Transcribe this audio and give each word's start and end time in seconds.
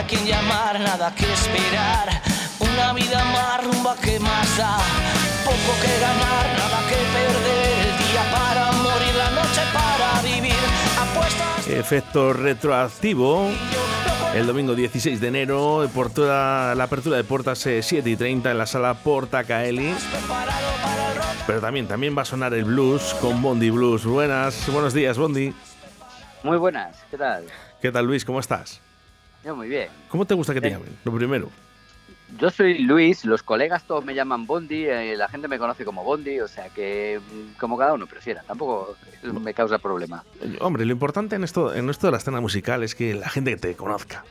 a 0.00 0.06
quien 0.06 0.24
llamar, 0.24 0.80
nada 0.80 1.14
que 1.14 1.30
esperar. 1.30 2.08
Una 2.58 2.92
vida 2.94 3.22
más 3.24 3.64
rumba 3.64 3.94
que 3.96 4.18
más 4.18 4.56
da. 4.56 4.78
Poco 5.44 5.72
que 5.82 5.92
ganar, 6.00 6.46
nada 6.56 6.80
que 6.88 6.96
perder. 7.16 7.86
El 7.86 7.98
día 7.98 8.24
para 8.32 8.72
morir, 8.72 9.14
la 9.14 9.30
noche 9.30 9.60
para 9.74 10.22
vivir. 10.22 10.62
Apuestas. 10.98 11.68
Efecto 11.68 12.32
retroactivo. 12.32 13.50
El 14.34 14.46
domingo 14.46 14.74
16 14.74 15.20
de 15.20 15.28
enero, 15.28 15.90
por 15.92 16.10
toda 16.10 16.74
la 16.74 16.84
apertura 16.84 17.16
de 17.18 17.24
puertas 17.24 17.58
7 17.58 18.08
y 18.08 18.16
30 18.16 18.52
en 18.52 18.58
la 18.58 18.66
sala 18.66 18.94
Porta 18.94 19.44
Caeli. 19.44 19.94
Pero 21.46 21.60
también, 21.60 21.86
también 21.88 22.16
va 22.16 22.22
a 22.22 22.24
sonar 22.24 22.54
el 22.54 22.64
blues 22.64 23.14
con 23.20 23.42
Bondi 23.42 23.68
Blues. 23.68 24.06
Buenas, 24.06 24.66
buenos 24.72 24.94
días, 24.94 25.18
Bondi. 25.18 25.52
Muy 26.42 26.56
buenas, 26.56 26.96
¿qué 27.10 27.18
tal? 27.18 27.44
¿Qué 27.82 27.92
tal, 27.92 28.06
Luis? 28.06 28.24
¿Cómo 28.24 28.40
estás? 28.40 28.80
Yo 29.44 29.56
muy 29.56 29.68
bien. 29.68 29.88
¿Cómo 30.08 30.26
te 30.26 30.34
gusta 30.34 30.54
que 30.54 30.60
te 30.60 30.70
llamen? 30.70 30.96
Lo 31.04 31.12
primero. 31.12 31.48
Yo 32.38 32.50
soy 32.50 32.78
Luis, 32.78 33.24
los 33.24 33.42
colegas 33.42 33.84
todos 33.84 34.04
me 34.04 34.14
llaman 34.14 34.46
Bondi, 34.46 34.84
eh, 34.86 35.16
la 35.16 35.28
gente 35.28 35.48
me 35.48 35.58
conoce 35.58 35.84
como 35.84 36.04
Bondi, 36.04 36.38
o 36.40 36.46
sea 36.46 36.68
que 36.68 37.18
mm, 37.20 37.58
como 37.58 37.76
cada 37.76 37.92
uno 37.92 38.06
prefiera, 38.06 38.42
tampoco 38.46 38.94
me 39.22 39.52
causa 39.52 39.78
problema. 39.78 40.24
Hombre, 40.60 40.84
lo 40.84 40.92
importante 40.92 41.34
en 41.34 41.42
esto, 41.42 41.74
en 41.74 41.90
esto 41.90 42.06
de 42.06 42.12
la 42.12 42.18
escena 42.18 42.40
musical 42.40 42.84
es 42.84 42.94
que 42.94 43.14
la 43.14 43.28
gente 43.28 43.56
te 43.56 43.74
conozca. 43.74 44.24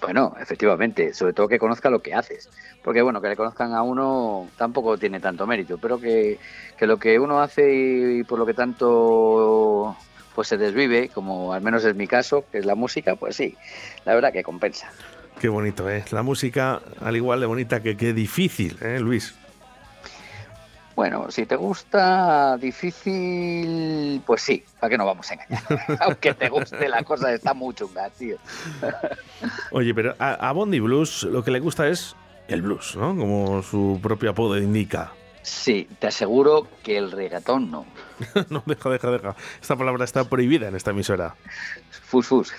Bueno, 0.00 0.34
efectivamente, 0.40 1.14
sobre 1.14 1.32
todo 1.32 1.46
que 1.46 1.60
conozca 1.60 1.88
lo 1.88 2.00
que 2.00 2.12
haces. 2.12 2.50
Porque 2.82 3.02
bueno, 3.02 3.20
que 3.20 3.28
le 3.28 3.36
conozcan 3.36 3.72
a 3.72 3.82
uno 3.82 4.48
tampoco 4.56 4.98
tiene 4.98 5.20
tanto 5.20 5.46
mérito, 5.46 5.78
pero 5.78 6.00
que, 6.00 6.40
que 6.76 6.86
lo 6.88 6.96
que 6.96 7.20
uno 7.20 7.40
hace 7.40 7.72
y, 7.72 8.24
por 8.24 8.40
lo 8.40 8.44
que 8.44 8.54
tanto 8.54 9.96
pues 10.34 10.48
se 10.48 10.56
desvive, 10.56 11.08
como 11.08 11.52
al 11.52 11.62
menos 11.62 11.84
es 11.84 11.94
mi 11.94 12.06
caso, 12.06 12.44
que 12.50 12.58
es 12.58 12.66
la 12.66 12.74
música, 12.74 13.16
pues 13.16 13.36
sí, 13.36 13.56
la 14.04 14.14
verdad 14.14 14.32
que 14.32 14.42
compensa. 14.42 14.90
Qué 15.40 15.48
bonito, 15.48 15.88
¿eh? 15.90 16.04
La 16.10 16.22
música, 16.22 16.80
al 17.00 17.16
igual 17.16 17.40
de 17.40 17.46
bonita 17.46 17.82
que 17.82 17.96
qué 17.96 18.12
difícil, 18.12 18.76
¿eh, 18.80 19.00
Luis? 19.00 19.34
Bueno, 20.94 21.30
si 21.30 21.46
te 21.46 21.56
gusta 21.56 22.56
difícil, 22.58 24.20
pues 24.26 24.42
sí, 24.42 24.62
¿para 24.78 24.90
qué 24.90 24.98
no 24.98 25.06
vamos 25.06 25.30
a 25.30 25.34
engañar? 25.34 25.62
Aunque 26.00 26.34
te 26.34 26.48
guste, 26.48 26.88
la 26.88 27.02
cosa 27.02 27.32
está 27.32 27.54
muy 27.54 27.74
chunga, 27.74 28.10
tío. 28.10 28.36
Oye, 29.72 29.94
pero 29.94 30.14
a, 30.18 30.34
a 30.48 30.52
Bondi 30.52 30.80
Blues 30.80 31.22
lo 31.24 31.42
que 31.42 31.50
le 31.50 31.60
gusta 31.60 31.88
es 31.88 32.14
el 32.48 32.62
blues, 32.62 32.96
¿no? 32.96 33.16
Como 33.16 33.62
su 33.62 33.98
propio 34.02 34.30
apodo 34.30 34.58
indica. 34.58 35.12
Sí, 35.42 35.88
te 35.98 36.06
aseguro 36.06 36.68
que 36.82 36.96
el 36.96 37.10
reggaetón 37.10 37.70
no. 37.70 37.84
no, 38.48 38.62
deja, 38.64 38.90
deja, 38.90 39.10
deja. 39.10 39.36
Esta 39.60 39.76
palabra 39.76 40.04
está 40.04 40.24
prohibida 40.24 40.68
en 40.68 40.76
esta 40.76 40.90
emisora. 40.90 41.34
Fus, 41.90 42.26
fus. 42.26 42.52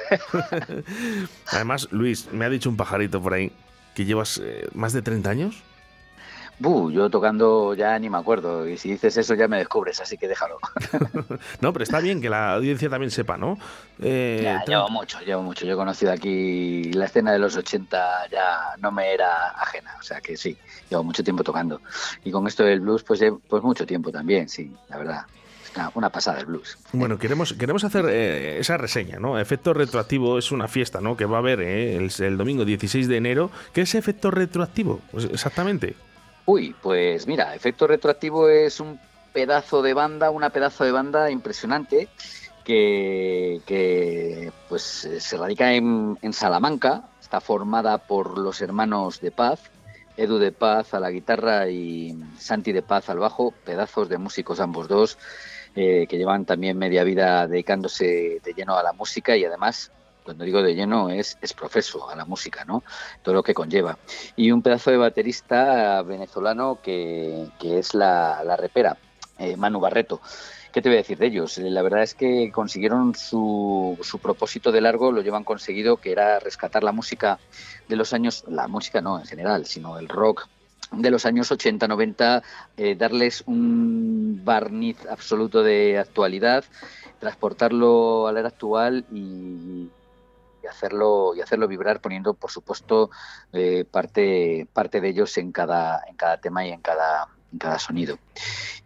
Además, 1.47 1.87
Luis, 1.91 2.31
me 2.31 2.45
ha 2.45 2.49
dicho 2.49 2.69
un 2.69 2.77
pajarito 2.77 3.21
por 3.21 3.33
ahí 3.33 3.51
que 3.95 4.05
llevas 4.05 4.41
eh, 4.43 4.67
más 4.73 4.93
de 4.93 5.01
30 5.01 5.29
años. 5.29 5.63
Buh, 6.59 6.91
yo 6.91 7.09
tocando 7.09 7.73
ya 7.73 7.97
ni 7.99 8.09
me 8.09 8.17
acuerdo. 8.17 8.67
Y 8.67 8.78
si 8.78 8.91
dices 8.91 9.17
eso 9.17 9.33
ya 9.33 9.47
me 9.47 9.57
descubres, 9.57 10.00
así 10.00 10.17
que 10.17 10.28
déjalo. 10.28 10.59
no, 11.61 11.73
pero 11.73 11.83
está 11.83 12.00
bien 12.00 12.22
que 12.22 12.29
la 12.29 12.53
audiencia 12.53 12.89
también 12.89 13.11
sepa, 13.11 13.38
¿no? 13.38 13.57
Eh, 14.00 14.41
ya, 14.44 14.63
llevo 14.66 14.89
mucho, 14.89 15.19
llevo 15.22 15.41
mucho. 15.41 15.66
Yo 15.66 15.73
he 15.73 15.75
conocido 15.75 16.11
aquí 16.11 16.91
la 16.94 17.05
escena 17.05 17.31
de 17.31 17.39
los 17.39 17.55
80, 17.55 18.29
ya 18.31 18.75
no 18.79 18.91
me 18.91 19.13
era 19.13 19.50
ajena. 19.50 19.95
O 20.00 20.03
sea 20.03 20.22
que 20.22 20.38
sí, 20.38 20.57
llevo 20.89 21.03
mucho 21.03 21.23
tiempo 21.23 21.44
tocando. 21.44 21.81
Y 22.23 22.31
con 22.31 22.47
esto 22.47 22.63
del 22.63 22.81
blues, 22.81 23.03
pues, 23.03 23.22
pues 23.47 23.63
mucho 23.63 23.85
tiempo 23.85 24.11
también, 24.11 24.47
sí, 24.47 24.72
la 24.89 24.97
verdad. 24.97 25.25
Una, 25.95 26.11
pasada 26.11 26.39
el 26.39 26.45
blues. 26.45 26.78
Bueno, 26.91 27.17
queremos, 27.17 27.53
queremos 27.53 27.83
hacer 27.83 28.05
eh, 28.07 28.59
esa 28.59 28.78
reseña, 28.78 29.17
¿no? 29.17 29.39
Efecto 29.39 29.73
retroactivo 29.73 30.38
es 30.38 30.51
una 30.51 30.67
fiesta, 30.67 31.01
¿no? 31.01 31.17
Que 31.17 31.25
va 31.25 31.38
a 31.38 31.39
haber 31.39 31.61
eh, 31.61 31.95
el, 31.95 32.11
el, 32.19 32.38
domingo 32.38 32.63
16 32.63 33.07
de 33.07 33.17
enero. 33.17 33.49
¿Qué 33.73 33.81
es 33.81 33.95
efecto 33.95 34.29
retroactivo? 34.29 35.01
Pues 35.11 35.25
exactamente. 35.25 35.95
Uy, 36.45 36.75
pues 36.81 37.25
mira, 37.27 37.55
Efecto 37.55 37.87
Retroactivo 37.87 38.49
es 38.49 38.79
un 38.79 38.99
pedazo 39.31 39.81
de 39.81 39.93
banda, 39.93 40.29
una 40.29 40.49
pedazo 40.49 40.83
de 40.83 40.91
banda 40.91 41.31
impresionante 41.31 42.09
que, 42.63 44.51
pues 44.69 44.83
se 45.19 45.37
radica 45.37 45.73
en, 45.73 46.17
en, 46.21 46.33
Salamanca, 46.33 47.09
está 47.21 47.41
formada 47.41 47.97
por 47.97 48.37
los 48.37 48.61
hermanos 48.61 49.19
de 49.21 49.31
Paz, 49.31 49.59
Edu 50.15 50.37
de 50.37 50.51
Paz 50.51 50.93
a 50.93 50.99
la 50.99 51.11
guitarra 51.11 51.69
y 51.69 52.17
Santi 52.37 52.71
de 52.71 52.81
Paz 52.81 53.09
al 53.09 53.19
bajo, 53.19 53.53
pedazos 53.65 54.09
de 54.09 54.17
músicos 54.17 54.59
ambos 54.59 54.87
dos, 54.87 55.17
eh, 55.75 56.05
que 56.07 56.17
llevan 56.17 56.45
también 56.45 56.77
media 56.77 57.03
vida 57.03 57.47
dedicándose 57.47 58.39
de 58.43 58.53
lleno 58.53 58.77
a 58.77 58.83
la 58.83 58.93
música 58.93 59.35
y 59.35 59.43
además 59.43 59.91
cuando 60.23 60.44
digo 60.44 60.61
de 60.61 60.75
lleno 60.75 61.09
es, 61.09 61.38
es 61.41 61.53
profeso 61.53 62.09
a 62.09 62.16
la 62.16 62.25
música, 62.25 62.66
¿no? 62.66 62.84
Todo 63.22 63.35
lo 63.35 63.44
que 63.44 63.53
conlleva. 63.53 63.97
Y 64.35 64.51
un 64.51 64.61
pedazo 64.61 64.91
de 64.91 64.97
baterista 64.97 66.01
venezolano 66.01 66.79
que, 66.81 67.47
que 67.59 67.79
es 67.79 67.94
la, 67.94 68.44
la 68.44 68.56
repera, 68.57 68.97
eh, 69.38 69.56
Manu 69.57 69.79
Barreto. 69.79 70.22
¿Qué 70.72 70.81
te 70.81 70.89
voy 70.89 70.95
a 70.97 71.01
decir 71.01 71.19
de 71.19 71.28
ellos? 71.28 71.59
La 71.59 71.84
verdad 71.84 72.01
es 72.01 72.16
que 72.16 72.51
consiguieron 72.51 73.13
su, 73.13 73.95
su, 74.01 74.17
propósito 74.17 74.72
de 74.72 74.81
largo, 74.81 75.11
lo 75.11 75.22
llevan 75.22 75.44
conseguido, 75.44 75.97
que 75.97 76.11
era 76.11 76.40
rescatar 76.40 76.84
la 76.84 76.91
música 76.91 77.38
de 77.88 77.95
los 77.95 78.11
años, 78.11 78.44
la 78.47 78.67
música 78.67 79.00
no 79.00 79.19
en 79.19 79.25
general, 79.25 79.67
sino 79.67 80.00
el 80.00 80.09
rock 80.09 80.47
de 80.91 81.11
los 81.11 81.25
años 81.25 81.51
80, 81.51 81.88
90, 81.88 82.44
eh, 82.78 82.95
darles 82.95 83.44
un 83.45 84.41
barniz 84.44 84.97
absoluto 85.07 85.63
de 85.63 86.00
actualidad, 86.00 86.63
transportarlo 87.19 88.28
a 88.28 88.31
la 88.31 88.40
era 88.40 88.50
actual 88.50 89.05
y, 89.11 89.90
y 90.63 90.68
hacerlo 90.68 91.34
y 91.35 91.41
hacerlo 91.41 91.68
vibrar 91.68 92.00
poniendo 92.01 92.34
por 92.34 92.51
supuesto 92.51 93.09
eh, 93.51 93.85
parte 93.90 94.68
parte 94.72 95.01
de 95.01 95.09
ellos 95.09 95.38
en 95.38 95.51
cada 95.51 96.01
en 96.07 96.16
cada 96.16 96.38
tema 96.40 96.66
y 96.66 96.72
en 96.72 96.81
cada 96.81 97.28
en 97.51 97.59
cada 97.59 97.79
sonido 97.79 98.18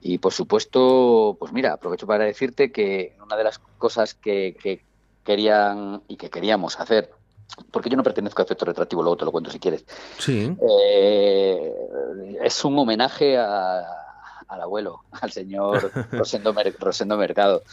y 0.01 0.17
por 0.17 0.33
supuesto 0.33 1.37
pues 1.39 1.51
mira 1.51 1.73
aprovecho 1.73 2.07
para 2.07 2.25
decirte 2.25 2.71
que 2.71 3.15
una 3.23 3.35
de 3.35 3.43
las 3.43 3.59
cosas 3.59 4.13
que, 4.13 4.57
que 4.61 4.83
querían 5.23 6.01
y 6.07 6.17
que 6.17 6.29
queríamos 6.29 6.79
hacer 6.79 7.11
porque 7.71 7.89
yo 7.89 7.97
no 7.97 8.03
pertenezco 8.03 8.41
a 8.41 8.45
efecto 8.45 8.65
retractivo, 8.65 9.01
luego 9.01 9.17
te 9.17 9.25
lo 9.25 9.31
cuento 9.31 9.49
si 9.49 9.59
quieres. 9.59 9.85
Sí. 10.19 10.55
Eh, 10.61 11.73
es 12.43 12.65
un 12.65 12.77
homenaje 12.77 13.37
a, 13.37 13.83
al 14.47 14.61
abuelo, 14.61 15.01
al 15.11 15.31
señor 15.31 15.91
Rosendo, 16.11 16.53
Mer 16.53 16.75
Rosendo 16.79 17.17
Mercado, 17.17 17.63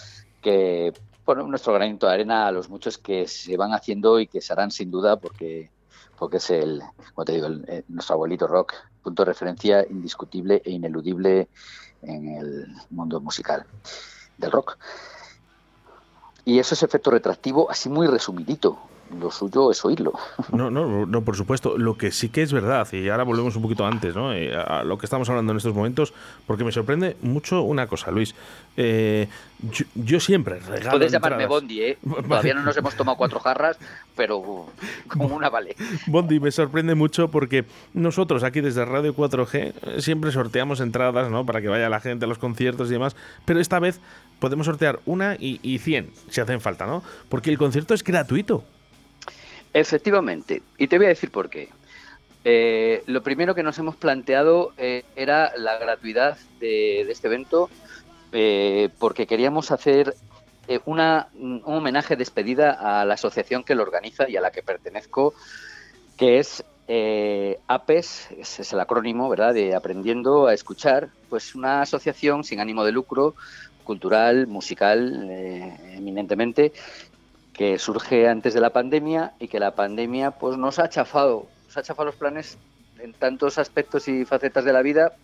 que 0.43 0.93
poner 1.24 1.44
nuestro 1.44 1.72
granito 1.72 2.06
de 2.06 2.14
arena 2.14 2.46
a 2.46 2.52
los 2.52 2.68
muchos 2.68 2.98
que 2.98 3.26
se 3.26 3.56
van 3.56 3.72
haciendo 3.72 4.20
y 4.20 4.26
que 4.26 4.40
se 4.40 4.52
harán 4.52 4.70
sin 4.70 4.90
duda 4.90 5.16
porque 5.16 5.70
porque 6.18 6.36
es 6.36 6.48
el, 6.50 6.80
como 7.12 7.24
te 7.24 7.32
digo, 7.32 7.46
el, 7.48 7.64
el, 7.68 7.84
nuestro 7.88 8.14
abuelito 8.14 8.46
rock, 8.46 8.72
punto 9.02 9.24
de 9.24 9.32
referencia 9.32 9.84
indiscutible 9.88 10.62
e 10.64 10.70
ineludible 10.70 11.48
en 12.02 12.28
el 12.28 12.66
mundo 12.90 13.20
musical 13.20 13.66
del 14.38 14.52
rock. 14.52 14.78
Y 16.44 16.58
eso 16.58 16.74
es 16.74 16.82
efecto 16.82 17.10
retractivo, 17.10 17.70
así 17.70 17.88
muy 17.88 18.06
resumidito, 18.06 18.78
lo 19.20 19.31
suyo 19.31 19.70
es 19.70 19.84
oírlo. 19.84 20.12
No, 20.52 20.70
no, 20.70 21.06
no, 21.06 21.23
por 21.23 21.37
supuesto. 21.37 21.76
Lo 21.78 21.96
que 21.96 22.11
sí 22.11 22.28
que 22.28 22.43
es 22.43 22.52
verdad, 22.52 22.87
y 22.93 23.08
ahora 23.08 23.25
volvemos 23.25 23.56
un 23.56 23.62
poquito 23.62 23.87
antes, 23.87 24.14
¿no? 24.14 24.32
Eh, 24.32 24.55
a 24.55 24.82
lo 24.84 24.99
que 24.99 25.06
estamos 25.06 25.28
hablando 25.28 25.52
en 25.52 25.58
estos 25.58 25.75
momentos, 25.75 26.12
porque 26.46 26.64
me 26.64 26.73
sorprende 26.73 27.17
mucho 27.23 27.62
una 27.62 27.87
cosa, 27.87 28.11
Luis. 28.11 28.34
Eh, 28.76 29.28
yo, 29.62 29.84
yo, 29.94 30.20
siempre 30.20 30.58
regalo. 30.58 30.99
Puedes 30.99 31.12
llamarme 31.12 31.46
Bondi, 31.46 31.82
¿eh? 31.82 31.99
Todavía 32.28 32.55
no 32.55 32.62
nos 32.62 32.76
hemos 32.76 32.94
tomado 32.94 33.17
cuatro 33.17 33.40
jarras, 33.40 33.78
pero 34.17 34.67
como 35.08 35.34
una 35.34 35.49
vale. 35.49 35.76
Bondi 36.06 36.40
me 36.40 36.50
sorprende 36.50 36.94
mucho 36.94 37.28
porque 37.31 37.64
nosotros 37.93 38.43
aquí 38.43 38.61
desde 38.61 38.84
Radio 38.84 39.14
4G 39.14 40.00
siempre 40.00 40.32
sorteamos 40.32 40.81
entradas, 40.81 41.31
¿no? 41.31 41.46
Para 41.46 41.61
que 41.61 41.69
vaya 41.69 41.88
la 41.88 42.00
gente 42.00 42.25
a 42.25 42.28
los 42.28 42.38
conciertos 42.38 42.88
y 42.88 42.93
demás, 42.93 43.17
pero 43.44 43.61
esta 43.61 43.78
vez 43.78 44.00
podemos 44.40 44.67
sortear 44.67 45.00
una 45.06 45.37
y, 45.37 45.61
y 45.62 45.78
100 45.78 46.11
si 46.28 46.40
hacen 46.40 46.61
falta, 46.61 46.87
¿no? 46.87 47.02
Porque 47.28 47.50
el 47.50 47.58
concierto 47.58 47.94
es 47.94 48.02
gratuito. 48.02 48.64
Efectivamente, 49.75 50.62
y 50.79 50.87
te 50.87 50.99
voy 50.99 51.06
a 51.06 51.09
decir 51.09 51.32
por 51.32 51.50
qué. 51.50 51.69
Eh, 52.44 53.03
lo 53.06 53.25
primero 53.25 53.56
que 53.56 53.65
nos 53.65 53.76
hemos 53.79 53.97
planteado 53.97 54.73
eh, 54.79 55.03
era 55.17 55.53
la 55.56 55.79
gratuidad 55.79 56.38
de, 56.61 57.00
este 57.00 57.26
evento, 57.26 57.69
eh, 58.31 58.88
porque 59.00 59.26
queríamos 59.26 59.73
hacer 59.73 60.15
eh, 60.69 60.79
una, 60.85 61.26
un 61.35 61.61
homenaje 61.65 62.15
despedida 62.15 62.71
a 62.71 63.05
la 63.05 63.15
asociación 63.15 63.65
que 63.65 63.75
lo 63.75 63.82
organiza 63.82 64.29
y 64.29 64.37
a 64.37 64.41
la 64.41 64.53
que 64.53 64.62
pertenezco, 64.62 65.35
que 66.17 66.38
es 66.38 66.65
APES, 67.67 68.29
ese 68.38 68.62
es 68.62 68.73
el 68.73 68.79
acrónimo, 68.79 69.29
¿verdad?, 69.29 69.55
de 69.55 69.75
Aprendiendo 69.75 70.47
a 70.47 70.55
Escuchar, 70.55 71.09
pues 71.29 71.56
una 71.56 71.81
asociación 71.81 72.44
sin 72.44 72.61
ánimo 72.61 72.85
de 72.85 72.93
lucro, 72.93 73.35
cultural, 73.82 74.47
musical, 74.47 75.29
eminentemente, 75.31 76.73
que 77.54 77.78
surge 77.78 78.28
antes 78.28 78.52
de 78.52 78.60
la 78.60 78.70
pandemia 78.70 79.32
y 79.38 79.48
que 79.48 79.60
la 79.60 79.74
pandemia 79.74 80.32
pues 80.32 80.58
nos 80.58 80.78
ha 80.78 80.88
chafado, 80.88 81.46
nos 81.66 81.76
ha 81.76 81.82
chafado 81.82 82.06
los 82.06 82.16
planes 82.16 82.58
en 82.98 83.12
tantos 83.12 83.58
aspectos 83.58 84.08
y 84.08 84.24
facetas 84.24 84.64
de 84.64 84.72
la 84.72 84.82
vida 84.82 85.14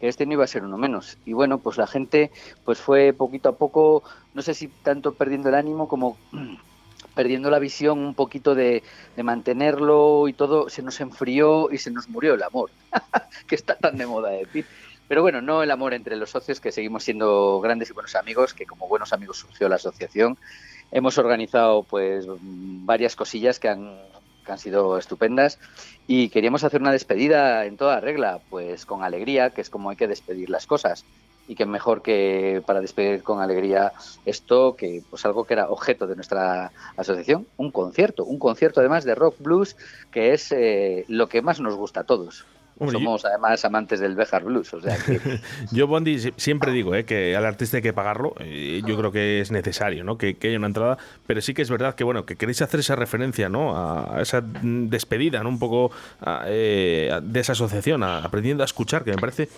que 0.00 0.08
este 0.08 0.26
no 0.26 0.34
iba 0.34 0.44
a 0.44 0.48
ser 0.48 0.64
uno 0.64 0.76
menos. 0.76 1.16
Y 1.24 1.32
bueno, 1.32 1.58
pues 1.58 1.78
la 1.78 1.86
gente 1.86 2.30
pues 2.64 2.78
fue 2.78 3.12
poquito 3.12 3.48
a 3.48 3.56
poco, 3.56 4.02
no 4.34 4.42
sé 4.42 4.52
si 4.52 4.68
tanto 4.68 5.14
perdiendo 5.14 5.48
el 5.48 5.54
ánimo 5.54 5.88
como 5.88 6.18
perdiendo 7.14 7.50
la 7.50 7.58
visión 7.58 8.00
un 8.00 8.14
poquito 8.14 8.54
de, 8.54 8.82
de 9.16 9.22
mantenerlo 9.22 10.28
y 10.28 10.34
todo, 10.34 10.68
se 10.68 10.82
nos 10.82 11.00
enfrió 11.00 11.70
y 11.70 11.78
se 11.78 11.90
nos 11.90 12.08
murió 12.08 12.34
el 12.34 12.42
amor, 12.42 12.70
que 13.46 13.54
está 13.54 13.74
tan 13.76 13.96
de 13.96 14.06
moda 14.06 14.30
decir. 14.30 14.66
Pero 15.08 15.22
bueno, 15.22 15.40
no 15.40 15.62
el 15.62 15.70
amor 15.70 15.94
entre 15.94 16.16
los 16.16 16.30
socios, 16.30 16.60
que 16.60 16.72
seguimos 16.72 17.04
siendo 17.04 17.60
grandes 17.60 17.90
y 17.90 17.92
buenos 17.92 18.16
amigos, 18.16 18.52
que 18.54 18.66
como 18.66 18.88
buenos 18.88 19.12
amigos 19.12 19.38
surgió 19.38 19.68
la 19.68 19.76
asociación. 19.76 20.36
Hemos 20.90 21.18
organizado 21.18 21.82
pues 21.82 22.26
varias 22.40 23.16
cosillas 23.16 23.58
que 23.58 23.68
han, 23.68 23.98
sido 24.58 24.96
estupendas 24.96 25.58
y 26.06 26.28
queríamos 26.28 26.62
hacer 26.62 26.80
una 26.80 26.92
despedida 26.92 27.64
en 27.64 27.76
toda 27.76 28.00
regla, 28.00 28.40
pues 28.48 28.86
con 28.86 29.02
alegría, 29.02 29.50
que 29.50 29.60
es 29.60 29.70
como 29.70 29.90
hay 29.90 29.96
que 29.96 30.06
despedir 30.06 30.50
las 30.50 30.66
cosas 30.66 31.04
y 31.48 31.56
que 31.56 31.66
mejor 31.66 32.02
que 32.02 32.62
para 32.64 32.80
despedir 32.80 33.22
con 33.22 33.40
alegría 33.40 33.92
esto 34.24 34.76
que 34.76 35.02
pues 35.10 35.24
algo 35.24 35.44
que 35.44 35.54
era 35.54 35.68
objeto 35.68 36.06
de 36.06 36.14
nuestra 36.14 36.70
asociación, 36.96 37.46
un 37.56 37.72
concierto, 37.72 38.24
un 38.24 38.38
concierto 38.38 38.80
además 38.80 39.04
de 39.04 39.14
rock 39.16 39.36
blues 39.40 39.76
que 40.12 40.32
es 40.32 40.52
eh, 40.52 41.04
lo 41.08 41.28
que 41.28 41.42
más 41.42 41.60
nos 41.60 41.74
gusta 41.74 42.00
a 42.00 42.04
todos. 42.04 42.44
Somos 42.78 43.24
además 43.24 43.64
amantes 43.64 44.00
del 44.00 44.14
Bejar 44.14 44.44
Blues, 44.44 44.74
o 44.74 44.80
sea 44.82 44.98
que... 44.98 45.18
yo, 45.72 45.86
Bondi, 45.86 46.32
siempre 46.36 46.72
digo 46.72 46.94
eh, 46.94 47.06
que 47.06 47.34
al 47.34 47.46
artista 47.46 47.78
hay 47.78 47.82
que 47.82 47.94
pagarlo. 47.94 48.34
Eh, 48.40 48.82
yo 48.84 48.98
creo 48.98 49.10
que 49.10 49.40
es 49.40 49.50
necesario 49.50 50.04
¿no? 50.04 50.18
que, 50.18 50.36
haya 50.42 50.58
una 50.58 50.66
entrada, 50.66 50.98
pero 51.26 51.40
sí 51.40 51.54
que 51.54 51.62
es 51.62 51.70
verdad 51.70 51.94
que 51.94 52.04
bueno 52.04 52.26
que 52.26 52.36
queréis 52.36 52.60
hacer 52.60 52.80
esa 52.80 52.94
referencia 52.94 53.48
¿no? 53.48 53.76
a, 53.76 54.20
esa 54.20 54.42
despedida, 54.42 55.42
¿no? 55.42 55.48
un 55.48 55.58
poco 55.58 55.90
eh, 56.46 57.18
de 57.22 57.40
esa 57.40 57.52
asociación, 57.52 58.02
aprendiendo 58.02 58.62
a 58.62 58.66
escuchar, 58.66 59.04
que 59.04 59.12
me 59.12 59.18
parece 59.18 59.48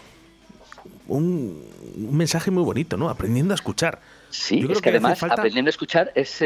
un, 1.09 1.61
mensaje 1.97 2.51
muy 2.51 2.63
bonito, 2.63 2.97
¿no? 2.97 3.09
Aprendiendo 3.09 3.53
a 3.53 3.57
escuchar. 3.57 4.01
Sí, 4.31 4.67
es 4.69 4.81
que, 4.81 4.91
además 4.91 5.23
aprendiendo 5.23 5.69
a 5.69 5.71
escuchar 5.71 6.13
es, 6.15 6.43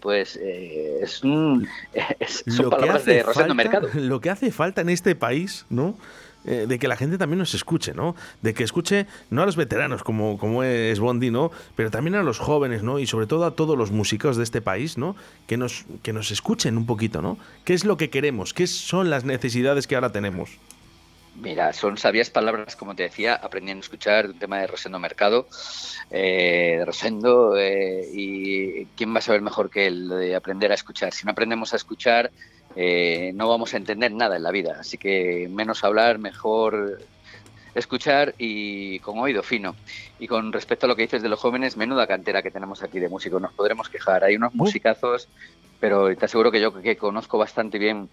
pues, 0.00 0.36
es, 0.36 1.22
un, 1.22 1.68
son 2.46 2.70
palabras 2.70 3.04
de 3.04 3.22
Rosendo 3.22 3.54
Mercado. 3.54 3.88
Lo 3.94 4.20
que 4.20 4.30
hace 4.30 4.50
falta 4.50 4.80
en 4.80 4.88
este 4.88 5.14
país, 5.14 5.66
¿no? 5.70 5.96
Eh, 6.46 6.64
de 6.66 6.78
que 6.78 6.88
la 6.88 6.96
gente 6.96 7.18
también 7.18 7.38
nos 7.38 7.52
escuche, 7.52 7.92
¿no? 7.92 8.16
De 8.40 8.54
que 8.54 8.64
escuche 8.64 9.06
no 9.28 9.42
a 9.42 9.46
los 9.46 9.56
veteranos 9.56 10.02
como, 10.02 10.38
como 10.38 10.62
es 10.64 10.98
Bondi, 10.98 11.30
¿no? 11.30 11.50
Pero 11.76 11.90
también 11.90 12.14
a 12.14 12.22
los 12.22 12.38
jóvenes, 12.38 12.82
¿no? 12.82 12.98
Y 12.98 13.06
sobre 13.06 13.26
todo 13.26 13.44
a 13.44 13.54
todos 13.54 13.76
los 13.76 13.90
músicos 13.90 14.38
de 14.38 14.44
este 14.44 14.62
país, 14.62 14.96
¿no? 14.96 15.16
Que 15.46 15.58
nos, 15.58 15.84
que 16.02 16.14
nos 16.14 16.30
escuchen 16.30 16.78
un 16.78 16.86
poquito, 16.86 17.20
¿no? 17.20 17.36
¿Qué 17.64 17.74
es 17.74 17.84
lo 17.84 17.98
que 17.98 18.08
queremos? 18.08 18.54
¿Qué 18.54 18.66
son 18.66 19.10
las 19.10 19.24
necesidades 19.24 19.86
que 19.86 19.96
ahora 19.96 20.12
tenemos? 20.12 20.50
Mira, 21.36 21.72
son 21.72 21.96
sabias 21.96 22.28
palabras, 22.28 22.76
como 22.76 22.94
te 22.94 23.04
decía, 23.04 23.34
aprendiendo 23.34 23.80
a 23.80 23.86
escuchar 23.86 24.26
un 24.26 24.38
tema 24.38 24.58
de 24.58 24.66
Rosendo 24.66 24.98
Mercado, 24.98 25.46
eh, 26.10 26.76
de 26.78 26.84
Rosendo, 26.84 27.56
eh, 27.56 28.04
y 28.12 28.84
quién 28.96 29.14
va 29.14 29.18
a 29.18 29.22
saber 29.22 29.40
mejor 29.40 29.70
que 29.70 29.86
él 29.86 30.08
de 30.08 30.34
aprender 30.34 30.72
a 30.72 30.74
escuchar. 30.74 31.12
Si 31.12 31.24
no 31.24 31.32
aprendemos 31.32 31.72
a 31.72 31.76
escuchar, 31.76 32.30
eh, 32.76 33.32
no 33.34 33.48
vamos 33.48 33.72
a 33.74 33.76
entender 33.76 34.12
nada 34.12 34.36
en 34.36 34.42
la 34.42 34.50
vida, 34.50 34.76
así 34.80 34.98
que 34.98 35.48
menos 35.50 35.84
hablar, 35.84 36.18
mejor 36.18 37.00
escuchar 37.74 38.34
y 38.36 38.98
con 38.98 39.18
oído 39.18 39.42
fino. 39.42 39.76
Y 40.18 40.26
con 40.26 40.52
respecto 40.52 40.86
a 40.86 40.88
lo 40.88 40.96
que 40.96 41.02
dices 41.02 41.22
de 41.22 41.28
los 41.28 41.38
jóvenes, 41.38 41.76
menuda 41.76 42.06
cantera 42.06 42.42
que 42.42 42.50
tenemos 42.50 42.82
aquí 42.82 42.98
de 42.98 43.08
músicos, 43.08 43.40
nos 43.40 43.54
podremos 43.54 43.88
quejar. 43.88 44.24
Hay 44.24 44.36
unos 44.36 44.54
musicazos, 44.54 45.28
pero 45.78 46.14
te 46.14 46.24
aseguro 46.24 46.50
que 46.50 46.60
yo 46.60 46.72
que 46.74 46.96
conozco 46.96 47.38
bastante 47.38 47.78
bien 47.78 48.08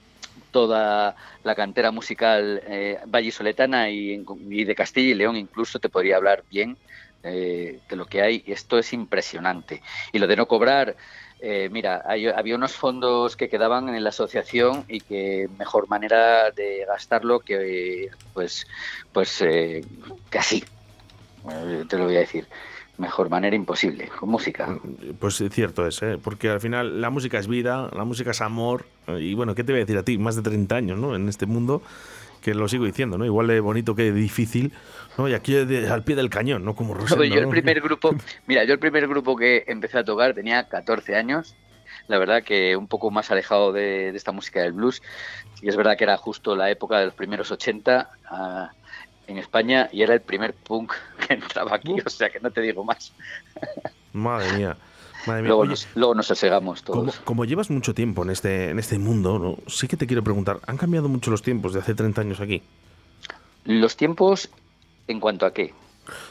toda 0.51 1.16
la 1.44 1.56
cantera 1.56 1.92
musical 1.92 2.62
eh, 2.68 3.00
vallisoletana 3.06 3.89
y, 3.89 4.24
y, 4.50 4.63
de 4.63 4.75
Castilla 4.75 5.12
y 5.12 5.13
León 5.16 5.36
incluso 5.36 5.80
te 5.80 5.89
podría 5.89 6.18
hablar 6.18 6.44
bien 6.50 6.78
eh, 7.24 7.80
de 7.89 7.95
lo 7.95 8.06
que 8.06 8.22
hay. 8.22 8.44
Esto 8.45 8.78
es 8.78 8.94
impresionante. 8.94 9.81
Y 10.13 10.19
lo 10.19 10.28
de 10.28 10.36
no 10.36 10.48
cobrar, 10.48 10.95
eh, 11.39 11.68
mira, 11.72 12.04
había 12.06 12.56
unos 12.56 12.74
fondos 12.74 13.36
que 13.36 13.50
quedaban 13.50 13.94
en 13.94 14.04
la 14.04 14.10
asociación 14.10 14.86
y 14.88 15.01
que 15.01 15.50
mejor 15.57 15.89
manera 15.89 16.51
de 16.51 16.86
gastarlo 16.88 17.39
que 17.39 18.10
pues 18.34 18.66
pues 19.12 19.42
eh, 19.42 19.84
que 20.30 20.39
así, 20.39 20.63
te 21.89 21.98
lo 21.98 22.06
voy 22.06 22.16
a 22.16 22.19
decir 22.19 22.48
mejor 22.97 23.29
manera 23.29 23.55
imposible, 23.55 24.07
con 24.07 24.29
música. 24.29 24.77
Pues 25.19 25.44
cierto 25.51 25.85
es, 25.88 26.01
¿eh? 26.01 26.17
porque 26.21 26.49
al 26.49 26.59
final 26.59 27.01
la 27.01 27.09
música 27.09 27.38
es 27.38 27.47
vida, 27.47 27.89
la 27.94 28.03
música 28.05 28.31
es 28.31 28.41
amor, 28.41 28.85
y 29.19 29.33
bueno, 29.33 29.55
¿qué 29.55 29.63
te 29.63 29.71
voy 29.71 29.81
a 29.81 29.85
decir 29.85 29.97
a 29.97 30.03
ti? 30.03 30.17
Más 30.17 30.35
de 30.35 30.41
30 30.41 30.75
años 30.75 30.99
¿no? 30.99 31.15
en 31.15 31.29
este 31.29 31.45
mundo, 31.45 31.81
que 32.41 32.53
lo 32.53 32.67
sigo 32.67 32.85
diciendo, 32.85 33.17
¿no? 33.17 33.25
Igual 33.25 33.47
de 33.47 33.59
bonito 33.59 33.95
que 33.95 34.11
difícil, 34.11 34.73
¿no? 35.17 35.27
Y 35.27 35.33
aquí 35.33 35.55
al 35.57 36.03
pie 36.03 36.15
del 36.15 36.29
cañón, 36.29 36.63
¿no? 36.63 36.75
Como 36.75 36.94
Rosendo, 36.94 37.23
Yo 37.23 37.39
el 37.39 37.49
primer 37.49 37.81
grupo, 37.81 38.15
mira, 38.47 38.63
yo 38.63 38.73
el 38.73 38.79
primer 38.79 39.07
grupo 39.07 39.35
que 39.35 39.63
empecé 39.67 40.00
a 40.00 40.03
tocar 40.03 40.33
tenía 40.33 40.67
14 40.67 41.15
años, 41.15 41.55
la 42.07 42.17
verdad 42.17 42.43
que 42.43 42.75
un 42.75 42.88
poco 42.88 43.11
más 43.11 43.31
alejado 43.31 43.73
de, 43.73 44.09
esta 44.09 44.31
música 44.31 44.61
del 44.61 44.73
blues, 44.73 45.01
y 45.61 45.69
es 45.69 45.75
verdad 45.75 45.97
que 45.97 46.03
era 46.03 46.17
justo 46.17 46.55
la 46.55 46.69
época 46.71 47.00
de 47.00 47.05
los 47.05 47.13
primeros 47.13 47.51
80, 47.51 48.09
en 49.27 49.38
España 49.38 49.89
y 49.91 50.01
era 50.01 50.13
el 50.13 50.21
primer 50.21 50.53
punk 50.53 50.94
que 51.27 51.35
entraba 51.35 51.75
aquí, 51.75 51.95
o 52.03 52.09
sea 52.09 52.29
que 52.29 52.39
no 52.39 52.51
te 52.51 52.62
digo 52.62 52.83
más. 52.83 53.13
Madre 54.13 54.53
mía. 54.53 54.77
Luego, 55.25 55.65
nos, 55.65 55.88
luego, 55.95 56.15
nos, 56.15 56.31
asegamos 56.31 56.83
todos. 56.83 57.19
Como, 57.25 57.44
llevas 57.44 57.69
mucho 57.69 57.94
tiempo 57.94 58.24
en 58.24 58.29
este, 58.29 58.69
en 58.69 58.79
este 58.79 58.97
mundo, 58.97 59.38
¿no? 59.39 59.57
sí 59.68 59.88
que 59.88 59.97
te 59.97 60.07
quiero 60.07 60.24
preguntar, 60.24 60.59
¿han 60.65 60.77
cambiado 60.77 61.09
mucho 61.09 61.31
los 61.31 61.41
tiempos 61.41 61.74
de 61.74 61.79
hace 61.79 61.94
30 61.94 62.21
años 62.21 62.39
aquí? 62.39 62.63
Los 63.65 63.97
tiempos, 63.97 64.50
¿en 65.07 65.19
cuanto 65.19 65.45
a 65.45 65.53
qué? 65.53 65.74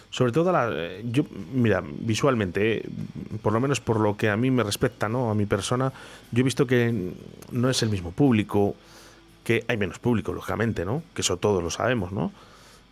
Sobre 0.09 0.33
todo, 0.33 0.51
la, 0.51 0.71
eh, 0.73 1.05
yo, 1.05 1.25
mira, 1.53 1.83
visualmente, 1.85 2.79
eh, 2.79 2.89
por 3.43 3.53
lo 3.53 3.61
menos 3.61 3.81
por 3.81 4.01
lo 4.01 4.17
que 4.17 4.31
a 4.31 4.37
mí 4.37 4.51
me 4.51 4.63
respecta, 4.63 5.11
¿no? 5.11 5.31
A 5.31 5.35
mi 5.35 5.45
persona, 5.45 5.93
yo 6.33 6.41
he 6.41 6.43
visto 6.43 6.67
que 6.67 7.13
no 7.51 7.69
es 7.69 7.83
el 7.83 7.91
mismo 7.91 8.13
público, 8.13 8.75
que 9.45 9.65
hay 9.69 9.77
menos 9.77 9.99
público, 9.99 10.33
lógicamente, 10.33 10.87
¿no? 10.87 11.03
Que 11.15 11.21
eso 11.21 11.37
todos 11.37 11.63
lo 11.63 11.71
sabemos, 11.71 12.13
¿no? 12.13 12.33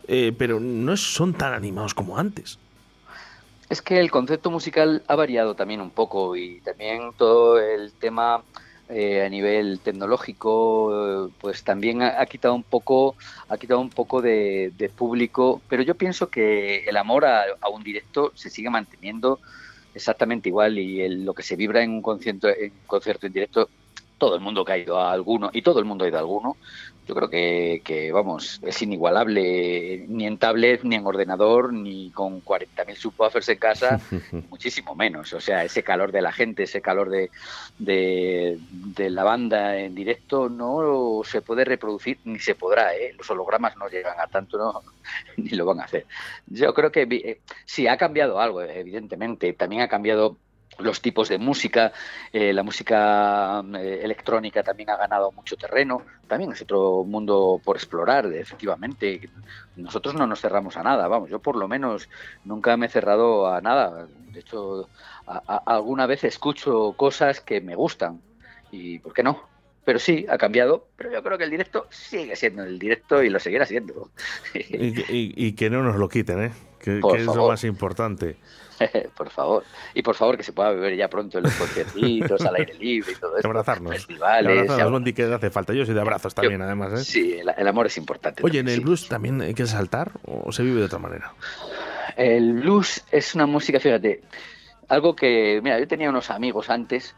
Eh, 0.06 0.34
pero 0.36 0.60
no 0.60 0.96
son 0.96 1.34
tan 1.34 1.54
animados 1.54 1.94
como 1.94 2.18
antes. 2.18 2.58
Es 3.70 3.80
que 3.80 3.98
el 3.98 4.10
concepto 4.10 4.50
musical 4.50 5.02
ha 5.08 5.16
variado 5.16 5.54
también 5.54 5.80
un 5.80 5.90
poco 5.90 6.36
y 6.36 6.60
también 6.60 7.12
todo 7.16 7.58
el 7.58 7.92
tema 7.92 8.42
eh, 8.90 9.24
a 9.24 9.28
nivel 9.30 9.80
tecnológico, 9.80 11.30
pues 11.40 11.64
también 11.64 12.02
ha, 12.02 12.24
quitado 12.26 12.54
un 12.54 12.62
poco, 12.62 13.16
ha 13.48 13.56
quitado 13.56 13.80
un 13.80 13.88
poco 13.88 14.20
de, 14.20 14.90
público. 14.94 15.62
Pero 15.68 15.82
yo 15.82 15.94
pienso 15.94 16.28
que 16.28 16.84
el 16.84 16.96
amor 16.98 17.24
a, 17.24 17.44
un 17.72 17.82
directo 17.82 18.32
se 18.34 18.50
sigue 18.50 18.68
manteniendo 18.68 19.40
exactamente 19.94 20.50
igual 20.50 20.78
y 20.78 21.08
lo 21.24 21.32
que 21.32 21.42
se 21.42 21.56
vibra 21.56 21.82
en 21.82 21.92
un 21.92 22.02
concierto, 22.02 22.48
en 22.48 22.72
concierto 22.86 23.26
en 23.26 23.32
directo 23.32 23.70
todo 24.18 24.34
el 24.34 24.42
mundo 24.42 24.64
que 24.64 24.72
ha 24.72 24.78
ido 24.78 24.98
a 24.98 25.12
alguno, 25.12 25.50
y 25.52 25.62
todo 25.62 25.78
el 25.78 25.84
mundo 25.84 26.04
ha 26.04 26.08
ido 26.08 26.18
a 26.18 26.20
alguno, 26.20 26.56
yo 27.06 27.14
creo 27.14 27.28
que, 27.28 28.10
vamos, 28.12 28.60
es 28.62 28.80
inigualable 28.80 30.06
ni 30.08 30.26
en 30.26 30.38
tablet, 30.38 30.82
ni 30.84 30.96
en 30.96 31.06
ordenador, 31.06 31.72
ni 31.72 32.10
con 32.10 32.42
40.000 32.42 32.94
subwoofers 32.96 33.48
en 33.50 33.58
casa, 33.58 34.00
muchísimo 34.50 34.94
menos. 34.94 35.32
O 35.34 35.40
sea, 35.40 35.64
ese 35.64 35.82
calor 35.82 36.12
de 36.12 36.22
la 36.22 36.32
gente, 36.32 36.62
ese 36.62 36.80
calor 36.80 37.10
de, 37.10 37.30
de, 37.78 39.10
la 39.10 39.22
banda 39.22 39.78
en 39.78 39.94
directo 39.94 40.48
no 40.48 41.20
se 41.24 41.42
puede 41.42 41.64
reproducir, 41.64 42.18
ni 42.24 42.38
se 42.38 42.54
podrá. 42.54 42.94
¿eh? 42.94 43.14
Los 43.18 43.30
hologramas 43.30 43.76
no 43.76 43.88
llegan 43.88 44.18
a 44.18 44.26
tanto, 44.26 44.56
no, 44.56 44.82
ni 45.36 45.50
lo 45.50 45.66
van 45.66 45.80
a 45.80 45.84
hacer. 45.84 46.06
Yo 46.46 46.72
creo 46.72 46.90
que 46.90 47.02
eh, 47.02 47.40
sí, 47.66 47.86
ha 47.86 47.98
cambiado 47.98 48.40
algo, 48.40 48.62
evidentemente. 48.62 49.52
También 49.52 49.82
ha 49.82 49.88
cambiado 49.88 50.38
los 50.78 51.00
tipos 51.00 51.28
de 51.28 51.38
música, 51.38 51.92
eh, 52.32 52.52
la 52.52 52.62
música 52.62 53.62
eh, 53.76 54.00
electrónica 54.02 54.62
también 54.62 54.90
ha 54.90 54.96
ganado 54.96 55.30
mucho 55.32 55.56
terreno, 55.56 56.02
también 56.26 56.52
es 56.52 56.62
otro 56.62 57.04
mundo 57.04 57.60
por 57.64 57.76
explorar, 57.76 58.26
efectivamente. 58.26 59.28
Nosotros 59.76 60.14
no 60.14 60.26
nos 60.26 60.40
cerramos 60.40 60.76
a 60.76 60.82
nada, 60.82 61.06
vamos, 61.08 61.30
yo 61.30 61.38
por 61.38 61.56
lo 61.56 61.68
menos 61.68 62.08
nunca 62.44 62.76
me 62.76 62.86
he 62.86 62.88
cerrado 62.88 63.46
a 63.46 63.60
nada. 63.60 64.06
De 64.32 64.40
hecho, 64.40 64.88
alguna 65.46 66.06
vez 66.06 66.24
escucho 66.24 66.94
cosas 66.96 67.40
que 67.40 67.60
me 67.60 67.76
gustan 67.76 68.20
y 68.72 68.98
¿por 68.98 69.12
qué 69.12 69.22
no? 69.22 69.53
Pero 69.84 69.98
sí, 69.98 70.24
ha 70.28 70.38
cambiado, 70.38 70.86
pero 70.96 71.12
yo 71.12 71.22
creo 71.22 71.36
que 71.36 71.44
el 71.44 71.50
directo 71.50 71.86
sigue 71.90 72.36
siendo 72.36 72.64
el 72.64 72.78
directo 72.78 73.22
y 73.22 73.28
lo 73.28 73.38
seguirá 73.38 73.66
siendo. 73.66 74.10
y, 74.54 75.52
que 75.52 75.70
no 75.70 75.82
nos 75.82 75.96
lo 75.96 76.08
quiten, 76.08 76.42
¿eh? 76.44 76.52
que 76.80 76.98
es 76.98 77.24
lo 77.26 77.48
más 77.48 77.64
importante. 77.64 78.36
por 79.16 79.30
favor. 79.30 79.64
Y 79.94 80.02
por 80.02 80.14
favor 80.14 80.36
que 80.36 80.42
se 80.42 80.52
pueda 80.52 80.70
beber 80.70 80.96
ya 80.96 81.08
pronto 81.08 81.38
en 81.38 81.44
los 81.44 81.54
conciertitos, 81.54 82.40
al 82.42 82.56
aire 82.56 82.74
libre 82.74 83.12
y 83.12 83.14
todo 83.14 83.36
eso. 83.36 83.46
Abrazarnos. 83.46 83.94
Festivales. 83.94 84.70
Abrazarnos, 84.70 85.12
que 85.12 85.22
hace 85.22 85.50
falta. 85.50 85.72
Yo 85.72 85.84
soy 85.84 85.94
de 85.94 86.00
abrazos 86.00 86.34
también, 86.34 86.62
además. 86.62 86.92
¿eh? 87.00 87.04
Sí, 87.04 87.38
el, 87.38 87.68
amor 87.68 87.86
es 87.86 87.96
importante. 87.96 88.42
Oye, 88.44 88.60
¿en 88.60 88.68
el 88.68 88.80
blues 88.80 89.08
también 89.08 89.40
hay 89.40 89.54
que 89.54 89.66
saltar 89.66 90.12
o 90.24 90.50
se 90.52 90.62
vive 90.62 90.80
de 90.80 90.86
otra 90.86 90.98
manera? 90.98 91.32
El 92.16 92.54
blues 92.54 93.04
es 93.10 93.34
una 93.34 93.46
música, 93.46 93.80
fíjate, 93.80 94.22
algo 94.88 95.16
que, 95.16 95.60
mira, 95.62 95.78
yo 95.78 95.88
tenía 95.88 96.10
unos 96.10 96.30
amigos 96.30 96.70
antes, 96.70 97.16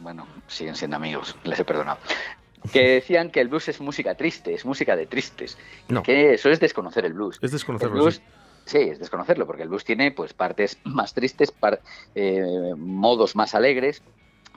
bueno, 0.00 0.26
siguen 0.46 0.74
siendo 0.76 0.96
amigos, 0.96 1.36
les 1.44 1.58
he 1.60 1.64
perdonado, 1.64 1.98
que 2.72 2.88
decían 2.88 3.30
que 3.30 3.40
el 3.40 3.48
blues 3.48 3.68
es 3.68 3.80
música 3.80 4.14
triste, 4.14 4.54
es 4.54 4.64
música 4.64 4.96
de 4.96 5.06
tristes. 5.06 5.56
No. 5.88 6.02
Que 6.02 6.34
eso 6.34 6.50
es 6.50 6.60
desconocer 6.60 7.04
el 7.04 7.12
blues. 7.14 7.38
Es 7.40 7.52
desconocerlo, 7.52 7.94
El 7.96 8.00
blues- 8.02 8.14
sí. 8.16 8.22
Sí, 8.64 8.78
es 8.80 8.98
desconocerlo, 8.98 9.46
porque 9.46 9.62
el 9.62 9.70
blues 9.70 9.82
tiene 9.84 10.10
pues 10.10 10.34
partes 10.34 10.78
más 10.84 11.14
tristes, 11.14 11.50
par- 11.52 11.80
eh, 12.14 12.74
modos 12.76 13.34
más 13.36 13.54
alegres. 13.54 14.02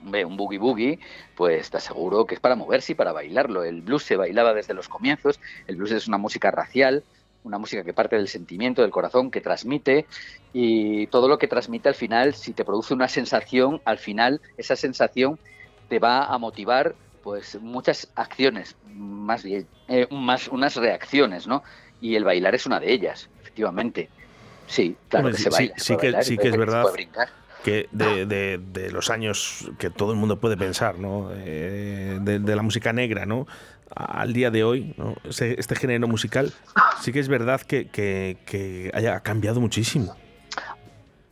Hombre, 0.00 0.24
un 0.24 0.36
boogie 0.36 0.58
boogie, 0.58 0.98
pues 1.36 1.70
te 1.70 1.76
aseguro 1.76 2.26
que 2.26 2.34
es 2.34 2.40
para 2.40 2.56
moverse 2.56 2.90
y 2.92 2.94
para 2.96 3.12
bailarlo. 3.12 3.62
El 3.62 3.82
blues 3.82 4.02
se 4.02 4.16
bailaba 4.16 4.52
desde 4.52 4.74
los 4.74 4.88
comienzos. 4.88 5.38
El 5.68 5.76
blues 5.76 5.92
es 5.92 6.08
una 6.08 6.18
música 6.18 6.50
racial, 6.50 7.04
una 7.44 7.58
música 7.58 7.82
que 7.84 7.92
parte 7.92 8.16
del 8.16 8.28
sentimiento, 8.28 8.82
del 8.82 8.90
corazón, 8.90 9.30
que 9.30 9.40
transmite 9.40 10.06
y 10.52 11.06
todo 11.08 11.28
lo 11.28 11.38
que 11.38 11.48
transmite 11.48 11.88
al 11.88 11.94
final, 11.94 12.34
si 12.34 12.52
te 12.52 12.64
produce 12.64 12.94
una 12.94 13.08
sensación, 13.08 13.80
al 13.84 13.98
final 13.98 14.40
esa 14.56 14.76
sensación 14.76 15.38
te 15.88 15.98
va 15.98 16.24
a 16.26 16.38
motivar 16.38 16.94
pues 17.22 17.60
muchas 17.60 18.08
acciones, 18.16 18.76
más 18.84 19.42
bien, 19.44 19.66
eh, 19.88 20.06
más 20.10 20.48
unas 20.48 20.74
reacciones, 20.76 21.46
¿no? 21.46 21.62
Y 22.00 22.16
el 22.16 22.24
bailar 22.24 22.54
es 22.54 22.66
una 22.66 22.80
de 22.80 22.92
ellas, 22.92 23.28
efectivamente. 23.40 24.10
Sí, 24.66 24.96
claro 25.08 25.26
Hombre, 25.26 25.32
que 25.32 25.38
sí- 25.38 25.42
se 25.44 25.50
baila. 25.50 25.74
sí- 25.74 25.80
se 25.80 25.84
sí 25.84 25.92
puede 25.94 26.00
que- 26.00 26.06
bailar, 26.12 26.24
sí 26.24 26.38
que 26.38 26.48
es 26.48 26.56
verdad. 26.56 26.84
Que 27.62 27.88
de, 27.92 28.90
los 28.92 29.10
años 29.10 29.70
que 29.78 29.90
todo 29.90 30.12
el 30.12 30.18
mundo 30.18 30.38
puede 30.40 30.56
pensar, 30.56 30.98
¿no? 30.98 31.30
Eh, 31.34 32.18
de, 32.20 32.56
la 32.56 32.62
música 32.62 32.92
negra, 32.92 33.26
¿no? 33.26 33.46
Al 33.94 34.32
día 34.32 34.50
de 34.50 34.64
hoy, 34.64 34.92
¿no? 34.96 35.14
Ese- 35.24 35.58
este 35.58 35.76
género 35.76 36.08
musical 36.08 36.52
sí 37.02 37.12
que 37.12 37.20
es 37.20 37.28
verdad 37.28 37.60
que, 37.60 37.88
que- 37.88 38.38
que 38.46 38.90
haya 38.94 39.20
cambiado 39.20 39.60
muchísimo. 39.60 40.16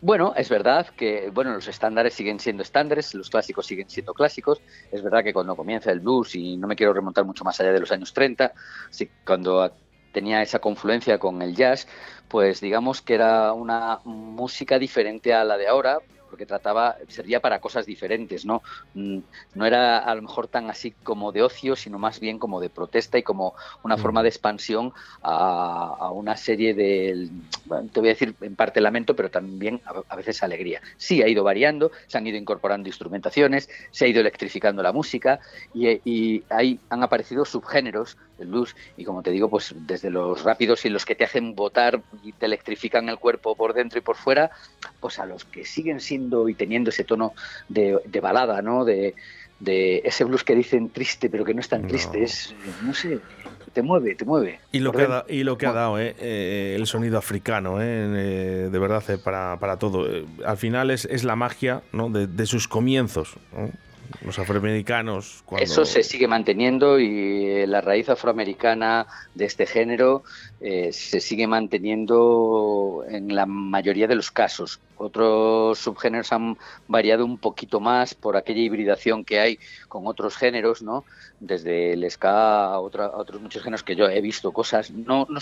Bueno, 0.02 0.32
es 0.34 0.48
verdad 0.48 0.86
que 0.96 1.28
bueno, 1.30 1.52
los 1.52 1.68
estándares 1.68 2.14
siguen 2.14 2.40
siendo 2.40 2.62
estándares, 2.62 3.12
los 3.14 3.28
clásicos 3.28 3.66
siguen 3.66 3.88
siendo 3.90 4.14
clásicos. 4.14 4.62
Es 4.90 5.02
verdad 5.02 5.22
que 5.22 5.34
cuando 5.34 5.54
comienza 5.56 5.92
el 5.92 6.00
blues, 6.00 6.34
y 6.34 6.56
no 6.56 6.66
me 6.66 6.74
quiero 6.76 6.94
remontar 6.94 7.26
mucho 7.26 7.44
más 7.44 7.60
allá 7.60 7.72
de 7.72 7.80
los 7.80 7.92
años 7.92 8.12
30, 8.14 8.54
sí, 8.90 9.10
cuando 9.26 9.76
tenía 10.10 10.40
esa 10.40 10.58
confluencia 10.58 11.18
con 11.18 11.42
el 11.42 11.54
jazz, 11.54 11.86
pues 12.28 12.60
digamos 12.60 13.02
que 13.02 13.14
era 13.14 13.52
una 13.52 14.00
música 14.04 14.78
diferente 14.78 15.34
a 15.34 15.44
la 15.44 15.58
de 15.58 15.68
ahora, 15.68 15.98
porque 16.30 16.46
trataba, 16.46 16.96
servía 17.08 17.40
para 17.40 17.58
cosas 17.60 17.84
diferentes, 17.84 18.46
¿no? 18.46 18.62
Mm, 18.94 19.18
No 19.54 19.66
era 19.66 19.98
a 19.98 20.14
lo 20.14 20.22
mejor 20.22 20.48
tan 20.48 20.70
así 20.70 20.92
como 21.02 21.32
de 21.32 21.42
ocio, 21.42 21.74
sino 21.76 21.98
más 21.98 22.20
bien 22.20 22.38
como 22.38 22.60
de 22.60 22.70
protesta 22.70 23.18
y 23.18 23.22
como 23.22 23.54
una 23.82 23.96
Mm. 23.96 24.00
forma 24.00 24.22
de 24.22 24.28
expansión 24.28 24.92
a, 25.22 25.96
a 25.98 26.10
una 26.12 26.36
serie 26.36 26.72
de, 26.74 27.28
bueno, 27.64 27.90
te 27.92 28.00
voy 28.00 28.10
a 28.10 28.12
decir 28.12 28.36
en 28.40 28.54
parte 28.56 28.80
lamento, 28.80 29.14
pero 29.16 29.30
también 29.30 29.82
a, 29.84 30.02
a 30.08 30.16
veces 30.16 30.42
alegría. 30.42 30.80
Sí, 30.96 31.22
ha 31.22 31.28
ido 31.28 31.42
variando, 31.42 31.90
se 32.06 32.16
han 32.18 32.26
ido 32.26 32.36
incorporando 32.38 32.88
instrumentaciones, 32.88 33.68
se 33.90 34.04
ha 34.04 34.08
ido 34.08 34.20
electrificando 34.20 34.82
la 34.82 34.92
música 34.92 35.40
y, 35.72 35.88
y 36.04 36.44
ahí 36.48 36.80
han 36.88 37.02
aparecido 37.02 37.44
subgéneros 37.44 38.16
del 38.36 38.48
blues 38.48 38.74
y 38.96 39.04
como 39.04 39.22
te 39.22 39.30
digo, 39.30 39.50
pues 39.50 39.74
desde 39.76 40.10
los 40.10 40.42
rápidos 40.44 40.84
y 40.84 40.88
los 40.90 41.04
que 41.04 41.14
te 41.14 41.24
hacen 41.24 41.54
votar 41.54 42.02
y 42.22 42.32
te 42.32 42.46
electrifican 42.46 43.08
el 43.08 43.18
cuerpo 43.18 43.56
por 43.56 43.74
dentro 43.74 43.98
y 43.98 44.02
por 44.02 44.16
fuera, 44.16 44.50
pues 44.98 45.18
a 45.18 45.26
los 45.26 45.44
que 45.44 45.64
siguen 45.64 46.00
siendo 46.00 46.19
y 46.48 46.54
teniendo 46.54 46.90
ese 46.90 47.04
tono 47.04 47.32
de, 47.68 47.98
de 48.04 48.20
balada, 48.20 48.62
¿no? 48.62 48.84
De, 48.84 49.14
de 49.58 50.02
ese 50.04 50.24
blues 50.24 50.42
que 50.44 50.54
dicen 50.54 50.90
triste, 50.90 51.28
pero 51.30 51.44
que 51.44 51.54
no 51.54 51.60
es 51.60 51.68
tan 51.68 51.82
No. 51.82 51.88
triste, 51.88 52.22
es, 52.22 52.54
no 52.82 52.94
sé, 52.94 53.18
te 53.74 53.82
mueve, 53.82 54.14
te 54.14 54.24
mueve. 54.24 54.58
Y 54.72 54.80
lo 54.80 54.90
que 54.90 54.98
ha, 54.98 55.00
dentro. 55.02 55.16
da- 55.16 55.26
y 55.28 55.44
lo 55.44 55.58
que 55.58 55.66
ha 55.66 55.72
dado 55.72 55.98
eh, 56.00 56.14
eh, 56.18 56.74
el 56.76 56.86
sonido 56.86 57.18
africano, 57.18 57.80
eh, 57.80 57.84
eh, 57.86 58.68
de 58.72 58.78
verdad, 58.78 59.02
eh, 59.10 59.18
para, 59.18 59.58
para 59.60 59.78
todo. 59.78 60.06
Al 60.44 60.56
final 60.56 60.90
es, 60.90 61.04
es 61.04 61.24
la 61.24 61.36
magia 61.36 61.82
¿no? 61.92 62.08
de, 62.10 62.26
de 62.26 62.46
sus 62.46 62.66
comienzos. 62.68 63.34
¿no? 63.52 63.70
Los 64.24 64.38
afroamericanos. 64.40 65.42
Cuando... 65.46 65.62
Eso 65.64 65.84
se 65.84 66.02
sigue 66.02 66.26
manteniendo 66.26 66.98
y 66.98 67.64
la 67.66 67.80
raíz 67.80 68.08
afroamericana 68.08 69.06
de 69.36 69.44
este 69.44 69.66
género 69.66 70.24
eh, 70.60 70.90
se 70.92 71.20
sigue 71.20 71.46
manteniendo 71.46 73.04
en 73.08 73.34
la 73.34 73.46
mayoría 73.46 74.06
de 74.08 74.14
los 74.16 74.30
casos. 74.30 74.80
Otros 75.02 75.78
subgéneros 75.78 76.30
han 76.32 76.56
variado 76.86 77.24
un 77.24 77.38
poquito 77.38 77.80
más 77.80 78.14
por 78.14 78.36
aquella 78.36 78.60
hibridación 78.60 79.24
que 79.24 79.40
hay 79.40 79.58
con 79.88 80.06
otros 80.06 80.36
géneros, 80.36 80.82
¿no? 80.82 81.04
Desde 81.40 81.94
el 81.94 82.08
ska 82.10 82.66
a, 82.66 82.80
otra- 82.80 83.06
a 83.06 83.16
otros 83.16 83.40
muchos 83.40 83.62
géneros 83.62 83.82
que 83.82 83.96
yo 83.96 84.08
he 84.08 84.20
visto 84.20 84.52
cosas. 84.52 84.90
No, 84.90 85.26
no, 85.30 85.40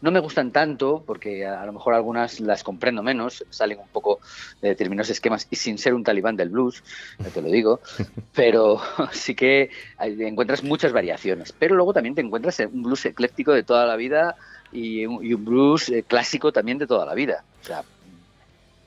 no 0.00 0.10
me 0.10 0.20
gustan 0.20 0.52
tanto 0.52 1.02
porque 1.06 1.44
a, 1.44 1.60
a 1.62 1.66
lo 1.66 1.74
mejor 1.74 1.92
algunas 1.94 2.40
las 2.40 2.64
comprendo 2.64 3.02
menos, 3.02 3.44
salen 3.50 3.78
un 3.78 3.88
poco 3.88 4.20
de 4.62 4.70
determinados 4.70 5.10
esquemas 5.10 5.46
y 5.50 5.56
sin 5.56 5.76
ser 5.76 5.92
un 5.92 6.02
talibán 6.02 6.36
del 6.36 6.48
blues, 6.48 6.82
ya 7.18 7.28
te 7.28 7.42
lo 7.42 7.48
digo, 7.48 7.80
pero 8.34 8.80
sí 9.12 9.34
que 9.34 9.70
encuentras 9.98 10.62
muchas 10.64 10.92
variaciones. 10.92 11.52
Pero 11.52 11.74
luego 11.74 11.92
también 11.92 12.14
te 12.14 12.22
encuentras 12.22 12.58
un 12.60 12.82
blues 12.82 13.04
ecléctico 13.04 13.52
de 13.52 13.64
toda 13.64 13.84
la 13.86 13.96
vida 13.96 14.34
y 14.72 15.04
un, 15.06 15.24
y 15.24 15.34
un 15.34 15.44
blues 15.44 15.88
eh, 15.90 16.04
clásico 16.08 16.52
también 16.52 16.78
de 16.78 16.86
toda 16.86 17.04
la 17.04 17.14
vida. 17.14 17.44
O 17.62 17.64
sea, 17.66 17.82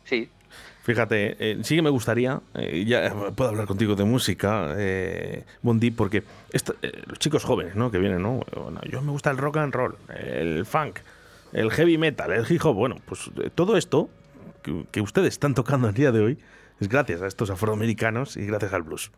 sí, 0.07 0.29
Fíjate, 0.83 1.35
eh, 1.37 1.57
sí 1.63 1.75
que 1.75 1.81
me 1.81 1.89
gustaría, 1.89 2.39
eh, 2.53 2.85
ya 2.87 3.13
puedo 3.35 3.49
hablar 3.49 3.67
contigo 3.67 3.95
de 3.95 4.05
música, 4.05 4.73
eh, 4.77 5.43
Bondi, 5.61 5.91
porque 5.91 6.23
esta- 6.53 6.75
eh, 6.81 7.03
los 7.07 7.19
chicos 7.19 7.43
jóvenes, 7.43 7.75
¿no? 7.75 7.91
Que 7.91 7.97
vienen, 7.97 8.21
¿no? 8.21 8.39
Bueno, 8.55 8.79
yo 8.89 9.01
me 9.01 9.11
gusta 9.11 9.29
el 9.29 9.37
rock 9.37 9.57
and 9.57 9.73
roll, 9.73 9.97
el 10.17 10.65
funk, 10.65 10.99
el 11.51 11.71
heavy 11.71 11.97
metal, 11.97 12.31
el 12.31 12.49
hip 12.49 12.63
hop. 12.63 12.73
Bueno, 12.75 12.95
pues 13.05 13.29
todo 13.53 13.75
esto 13.75 14.09
que, 14.63 14.85
que 14.89 15.01
ustedes 15.01 15.33
están 15.33 15.55
tocando 15.55 15.89
el 15.89 15.93
día 15.93 16.13
de 16.13 16.21
hoy 16.21 16.39
es 16.79 16.87
gracias 16.87 17.21
a 17.21 17.27
estos 17.27 17.49
afroamericanos 17.49 18.37
y 18.37 18.45
gracias 18.45 18.71
al 18.71 18.83
blues. 18.83 19.11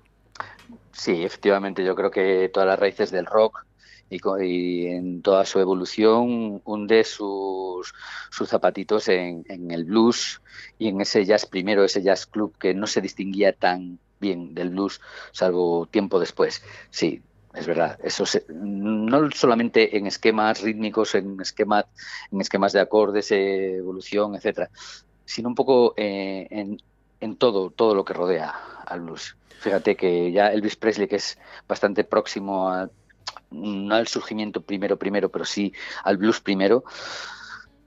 Sí, 0.92 1.24
efectivamente, 1.24 1.86
yo 1.86 1.94
creo 1.94 2.10
que 2.10 2.50
todas 2.52 2.66
las 2.68 2.80
raíces 2.80 3.12
del 3.12 3.28
rock 3.28 3.64
y, 4.10 4.20
y 4.46 4.88
en 4.88 5.22
toda 5.22 5.46
su 5.46 5.60
evolución 5.60 6.62
hunde 6.66 7.04
sus, 7.04 7.94
sus 8.32 8.50
zapatitos 8.50 9.08
en, 9.10 9.44
en 9.48 9.72
el 9.72 9.86
blues 9.86 10.42
y 10.78 10.88
en 10.88 11.02
ese 11.02 11.26
jazz 11.26 11.46
primero, 11.46 11.84
ese 11.84 12.02
jazz 12.02 12.26
club 12.26 12.56
que 12.58 12.74
no 12.74 12.88
se 12.88 13.02
distinguía 13.02 13.54
tan 13.54 14.00
bien 14.20 14.54
del 14.54 14.70
blues, 14.70 15.00
salvo 15.32 15.88
tiempo 15.88 16.20
después. 16.20 16.62
Sí, 16.90 17.22
es 17.54 17.68
verdad. 17.68 17.98
Eso 18.04 18.26
se- 18.26 18.46
no 18.50 19.30
solamente 19.32 19.98
en 19.98 20.08
esquemas 20.08 20.62
rítmicos, 20.62 21.16
en 21.16 21.40
esquemas, 21.42 21.86
en 22.32 22.42
esquemas 22.42 22.74
de 22.74 22.82
acordes, 22.82 23.32
evolución, 23.32 24.36
etcétera, 24.36 24.70
sino 25.26 25.50
un 25.50 25.56
poco 25.56 25.94
eh, 25.98 26.48
en, 26.50 26.78
en 27.20 27.38
todo, 27.38 27.72
todo 27.72 27.96
lo 27.96 28.06
que 28.06 28.14
rodea 28.14 28.54
al 28.86 29.02
blues. 29.02 29.38
Fíjate 29.60 29.96
que 29.96 30.32
ya 30.32 30.54
Elvis 30.54 30.78
Presley, 30.78 31.08
que 31.08 31.18
es 31.18 31.38
bastante 31.68 32.04
próximo 32.04 32.70
a, 32.70 32.90
no 33.52 33.96
al 33.96 34.08
surgimiento 34.08 34.62
primero, 34.62 34.98
primero, 34.98 35.30
pero 35.30 35.46
sí 35.46 35.74
al 36.04 36.18
blues 36.18 36.40
primero, 36.40 36.84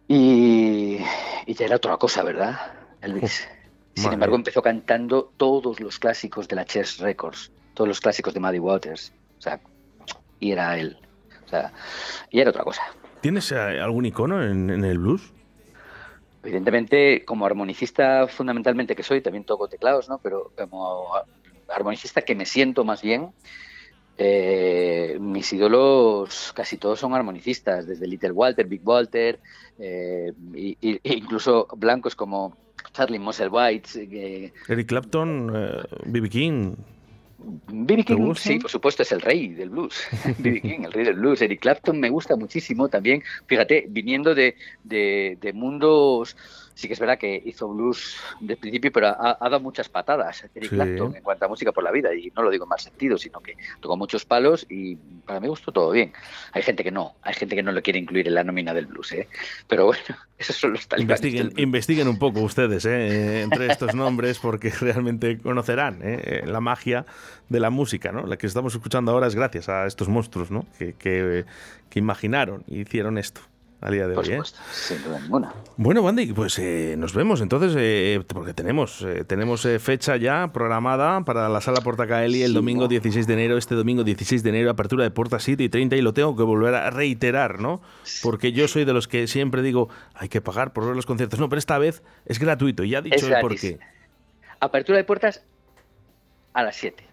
y, 0.08 0.98
y 1.46 1.54
ya 1.54 1.66
era 1.66 1.76
otra 1.76 1.96
cosa, 1.96 2.22
¿verdad? 2.22 2.58
Elvis. 3.00 3.48
Sin 3.94 4.04
madre. 4.04 4.14
embargo, 4.14 4.36
empezó 4.36 4.62
cantando 4.62 5.32
todos 5.36 5.80
los 5.80 5.98
clásicos 5.98 6.48
de 6.48 6.56
la 6.56 6.64
Chess 6.64 6.98
Records, 6.98 7.52
todos 7.74 7.88
los 7.88 8.00
clásicos 8.00 8.32
de 8.34 8.40
Muddy 8.40 8.58
Waters, 8.58 9.12
o 9.38 9.42
sea, 9.42 9.60
y 10.40 10.52
era 10.52 10.78
él, 10.78 10.98
o 11.44 11.48
sea, 11.48 11.72
y 12.30 12.40
era 12.40 12.50
otra 12.50 12.64
cosa. 12.64 12.82
¿Tienes 13.20 13.52
eh, 13.52 13.56
algún 13.56 14.06
icono 14.06 14.42
en, 14.42 14.70
en 14.70 14.84
el 14.84 14.98
blues? 14.98 15.32
Evidentemente, 16.42 17.24
como 17.24 17.46
armonicista 17.46 18.26
fundamentalmente 18.26 18.96
que 18.96 19.04
soy, 19.04 19.20
también 19.20 19.44
toco 19.44 19.68
teclados, 19.68 20.08
¿no? 20.08 20.18
Pero 20.18 20.52
como 20.56 21.12
armonicista 21.68 22.22
que 22.22 22.34
me 22.34 22.46
siento 22.46 22.84
más 22.84 23.02
bien, 23.02 23.32
eh, 24.18 25.16
mis 25.20 25.52
ídolos 25.52 26.52
casi 26.54 26.76
todos 26.76 27.00
son 27.00 27.14
armonicistas, 27.14 27.86
desde 27.86 28.06
Little 28.06 28.32
Walter, 28.32 28.66
Big 28.66 28.82
Walter, 28.84 29.40
eh, 29.78 30.32
y- 30.54 30.76
y- 30.80 31.00
e 31.02 31.14
incluso 31.14 31.66
blancos 31.76 32.14
como 32.14 32.56
Charlie 32.92 33.18
Musselwhite, 33.18 33.88
eh, 33.96 34.52
Eric 34.68 34.88
Clapton, 34.88 35.50
eh, 35.54 35.82
B.B. 36.06 36.28
King. 36.28 36.74
B.B. 37.44 38.04
¿Te 38.04 38.14
King, 38.14 38.18
gusta? 38.26 38.48
sí, 38.48 38.58
por 38.58 38.70
supuesto, 38.70 39.02
es 39.02 39.10
el 39.12 39.20
rey 39.20 39.48
del 39.48 39.70
blues. 39.70 39.94
B.B. 40.38 40.60
King, 40.62 40.84
el 40.84 40.92
rey 40.92 41.04
del 41.04 41.14
blues. 41.14 41.42
Eric 41.42 41.60
Clapton 41.60 41.98
me 41.98 42.08
gusta 42.10 42.36
muchísimo 42.36 42.88
también. 42.88 43.22
Fíjate, 43.46 43.86
viniendo 43.88 44.34
de, 44.34 44.54
de- 44.84 45.38
de 45.40 45.52
mundos. 45.52 46.36
Sí 46.74 46.86
que 46.88 46.94
es 46.94 47.00
verdad 47.00 47.18
que 47.18 47.42
hizo 47.44 47.68
blues 47.68 48.16
de 48.40 48.56
principio, 48.56 48.90
pero 48.92 49.08
ha, 49.08 49.36
ha 49.38 49.48
dado 49.48 49.60
muchas 49.60 49.88
patadas 49.88 50.44
Eric 50.54 50.70
Sí. 50.70 50.76
Clapton 50.76 51.16
en 51.16 51.22
cuanto 51.22 51.44
a 51.44 51.48
música 51.48 51.72
por 51.72 51.84
la 51.84 51.90
vida. 51.90 52.14
Y 52.14 52.30
no 52.34 52.42
lo 52.42 52.50
digo 52.50 52.64
en 52.64 52.70
mal 52.70 52.80
sentido, 52.80 53.18
sino 53.18 53.40
que 53.40 53.56
tocó 53.80 53.96
muchos 53.96 54.24
palos 54.24 54.66
y 54.70 54.96
para 55.26 55.40
mí 55.40 55.48
gustó 55.48 55.70
todo 55.72 55.90
bien. 55.90 56.12
Hay 56.52 56.62
gente 56.62 56.82
que 56.82 56.90
no, 56.90 57.14
hay 57.22 57.34
gente 57.34 57.54
que 57.56 57.62
no 57.62 57.72
lo 57.72 57.82
quiere 57.82 57.98
incluir 57.98 58.26
en 58.28 58.34
la 58.34 58.44
nómina 58.44 58.72
del 58.74 58.86
blues. 58.86 59.12
¿eh? 59.12 59.28
Pero 59.68 59.86
bueno, 59.86 60.02
esos 60.38 60.56
son 60.56 60.72
los 60.72 60.86
talibanes 60.88 61.22
Investiguen, 61.24 61.52
investiguen 61.62 62.08
un 62.08 62.18
poco 62.18 62.40
ustedes 62.40 62.84
eh, 62.86 63.42
entre 63.42 63.66
estos 63.70 63.94
nombres 63.94 64.38
porque 64.38 64.70
realmente 64.80 65.38
conocerán 65.38 65.98
eh, 66.02 66.42
la 66.46 66.60
magia 66.60 67.04
de 67.48 67.60
la 67.60 67.70
música, 67.70 68.12
¿no? 68.12 68.26
La 68.26 68.38
que 68.38 68.46
estamos 68.46 68.74
escuchando 68.74 69.12
ahora 69.12 69.26
es 69.26 69.34
gracias 69.34 69.68
a 69.68 69.86
estos 69.86 70.08
monstruos, 70.08 70.50
¿no? 70.50 70.66
Que, 70.78 70.94
que- 70.94 71.44
que 71.90 71.98
imaginaron 71.98 72.64
y 72.66 72.80
hicieron 72.80 73.18
esto. 73.18 73.42
A 73.82 73.90
día 73.90 74.06
de 74.06 74.14
Por 74.14 74.24
hoy. 74.24 74.30
¿eh? 74.34 74.40
sin 74.72 75.02
duda 75.02 75.18
ninguna. 75.20 75.52
Bueno, 75.76 76.02
Bandy, 76.02 76.32
pues 76.32 76.58
eh, 76.60 76.94
nos 76.96 77.14
vemos 77.14 77.40
entonces, 77.40 77.74
eh, 77.76 78.22
porque 78.26 78.54
tenemos, 78.54 79.02
eh, 79.02 79.24
tenemos 79.24 79.64
eh, 79.64 79.78
fecha 79.80 80.16
ya 80.16 80.52
programada 80.52 81.20
para 81.24 81.48
la 81.48 81.60
sala 81.60 81.80
Portacaeli 81.80 82.42
el 82.42 82.50
Sí, 82.50 82.54
domingo 82.54 82.82
¿no? 82.82 82.88
16 82.88 83.26
de 83.26 83.34
enero, 83.34 83.58
este 83.58 83.74
domingo 83.74 84.04
16 84.04 84.42
de 84.44 84.50
enero, 84.50 84.70
apertura 84.70 85.02
de 85.02 85.10
puertas 85.10 85.42
7 85.42 85.64
y 85.64 85.68
30, 85.68 85.96
y 85.96 86.00
lo 86.00 86.14
tengo 86.14 86.36
que 86.36 86.44
volver 86.44 86.74
a 86.76 86.90
reiterar, 86.90 87.60
¿no? 87.60 87.82
Porque 88.22 88.52
yo 88.52 88.68
soy 88.68 88.84
de 88.84 88.92
los 88.92 89.08
que 89.08 89.26
siempre 89.26 89.62
digo, 89.62 89.88
hay 90.14 90.28
que 90.28 90.40
pagar 90.40 90.72
por 90.72 90.86
ver 90.86 90.94
los 90.94 91.04
conciertos. 91.06 91.40
No, 91.40 91.48
pero 91.48 91.58
esta 91.58 91.76
vez 91.78 92.02
es 92.24 92.38
gratuito, 92.38 92.84
y 92.84 92.90
ya 92.90 92.98
ha 92.98 93.02
dicho 93.02 93.26
el 93.26 93.40
por 93.40 93.56
qué. 93.56 93.78
Apertura 94.60 94.98
de 94.98 95.04
puertas 95.04 95.42
a 96.52 96.62
las 96.62 96.76
7. 96.76 97.04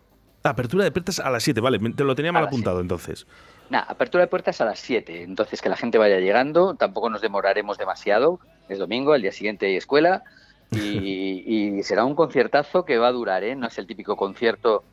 Apertura 0.44 0.84
de 0.84 0.92
puertas 0.92 1.20
a 1.20 1.30
las 1.32 1.42
7, 1.44 1.60
vale, 1.62 1.80
te 1.80 2.04
lo 2.04 2.16
tenía 2.16 2.32
mal 2.32 2.46
apuntado 2.46 2.80
entonces. 2.80 3.26
Nada, 3.70 3.86
apertura 3.88 4.24
de 4.24 4.28
puertas 4.28 4.62
a 4.62 4.66
las 4.66 4.80
7. 4.80 5.24
Entonces, 5.24 5.62
que 5.62 5.70
la 5.70 5.78
gente 5.78 5.98
vaya 5.98 6.20
llegando. 6.20 6.76
Tampoco 6.76 7.10
nos 7.10 7.22
demoraremos 7.22 7.78
demasiado. 7.78 8.40
Es 8.68 8.80
domingo, 8.80 9.14
al 9.14 9.22
día 9.22 9.32
siguiente 9.32 9.68
hay 9.68 9.76
escuela. 9.76 10.24
Y, 10.72 10.78
y 11.78 11.84
será 11.84 12.06
un 12.06 12.16
conciertazo 12.16 12.86
que 12.86 12.98
va 12.98 13.08
a 13.08 13.12
durar, 13.12 13.44
¿eh? 13.44 13.56
No 13.56 13.68
es 13.68 13.78
el 13.78 13.88
típico 13.88 14.16
concierto 14.16 14.84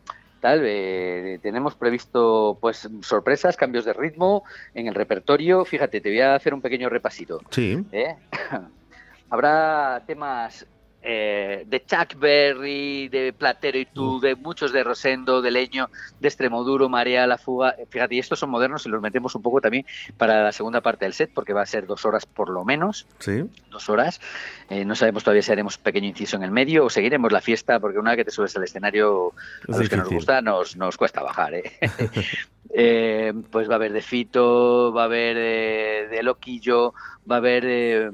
tal. 0.40 0.62
eh, 0.64 1.38
tenemos 1.42 1.74
previsto 1.74 2.58
pues 2.60 2.88
sorpresas, 3.02 3.56
cambios 3.56 3.84
de 3.84 3.92
ritmo 3.92 4.44
en 4.74 4.86
el 4.86 4.94
repertorio. 4.94 5.64
Fíjate, 5.64 6.00
te 6.00 6.08
voy 6.10 6.20
a 6.20 6.34
hacer 6.34 6.54
un 6.54 6.60
pequeño 6.60 6.88
repasito. 6.88 7.40
Sí, 7.50 7.84
¿eh? 7.92 8.16
Habrá 9.30 10.02
temas 10.06 10.66
eh, 11.02 11.64
de 11.66 11.84
Chuck 11.84 12.18
Berry, 12.18 13.08
de 13.08 13.32
Platero 13.32 13.78
y 13.78 13.86
tú, 13.86 14.20
de 14.20 14.34
muchos 14.34 14.72
de 14.72 14.82
Rosendo, 14.82 15.42
de 15.42 15.50
Leño, 15.50 15.88
de 16.20 16.28
Extremoduro, 16.28 16.88
Marea, 16.88 17.26
La 17.26 17.38
Fuga. 17.38 17.76
Fíjate, 17.88 18.16
y 18.16 18.18
estos 18.18 18.38
son 18.38 18.50
modernos 18.50 18.86
y 18.86 18.88
los 18.88 19.00
metemos 19.00 19.34
un 19.34 19.42
poco 19.42 19.60
también 19.60 19.86
para 20.16 20.42
la 20.42 20.52
segunda 20.52 20.80
parte 20.80 21.04
del 21.04 21.14
set, 21.14 21.30
porque 21.32 21.52
va 21.52 21.62
a 21.62 21.66
ser 21.66 21.86
dos 21.86 22.04
horas 22.04 22.26
por 22.26 22.48
lo 22.48 22.64
menos, 22.64 23.06
sí. 23.18 23.44
dos 23.70 23.88
horas. 23.88 24.20
Eh, 24.68 24.84
no 24.84 24.94
sabemos 24.94 25.22
todavía 25.22 25.42
si 25.42 25.52
haremos 25.52 25.78
pequeño 25.78 26.08
inciso 26.08 26.36
en 26.36 26.42
el 26.42 26.50
medio 26.50 26.84
o 26.84 26.90
seguiremos 26.90 27.30
la 27.32 27.40
fiesta, 27.40 27.78
porque 27.78 27.98
una 27.98 28.10
vez 28.10 28.18
que 28.18 28.24
te 28.26 28.30
subes 28.30 28.56
al 28.56 28.64
escenario, 28.64 29.32
a 29.68 29.72
Es 29.72 29.78
los 29.78 29.88
que 29.88 29.96
nos 29.96 30.08
gusta, 30.08 30.40
nos, 30.42 30.76
nos 30.76 30.96
cuesta 30.96 31.22
bajar. 31.22 31.54
¿eh? 31.54 31.72
Eh, 32.78 33.32
pues 33.50 33.70
va 33.70 33.74
a 33.74 33.76
haber 33.76 33.92
de 33.92 34.02
Fito, 34.02 34.92
va 34.92 35.02
a 35.02 35.04
haber 35.06 35.36
eh, 35.38 36.08
de 36.10 36.22
Loquillo, 36.22 36.92
va 37.30 37.36
a 37.36 37.38
haber 37.38 37.64
eh, 37.66 38.10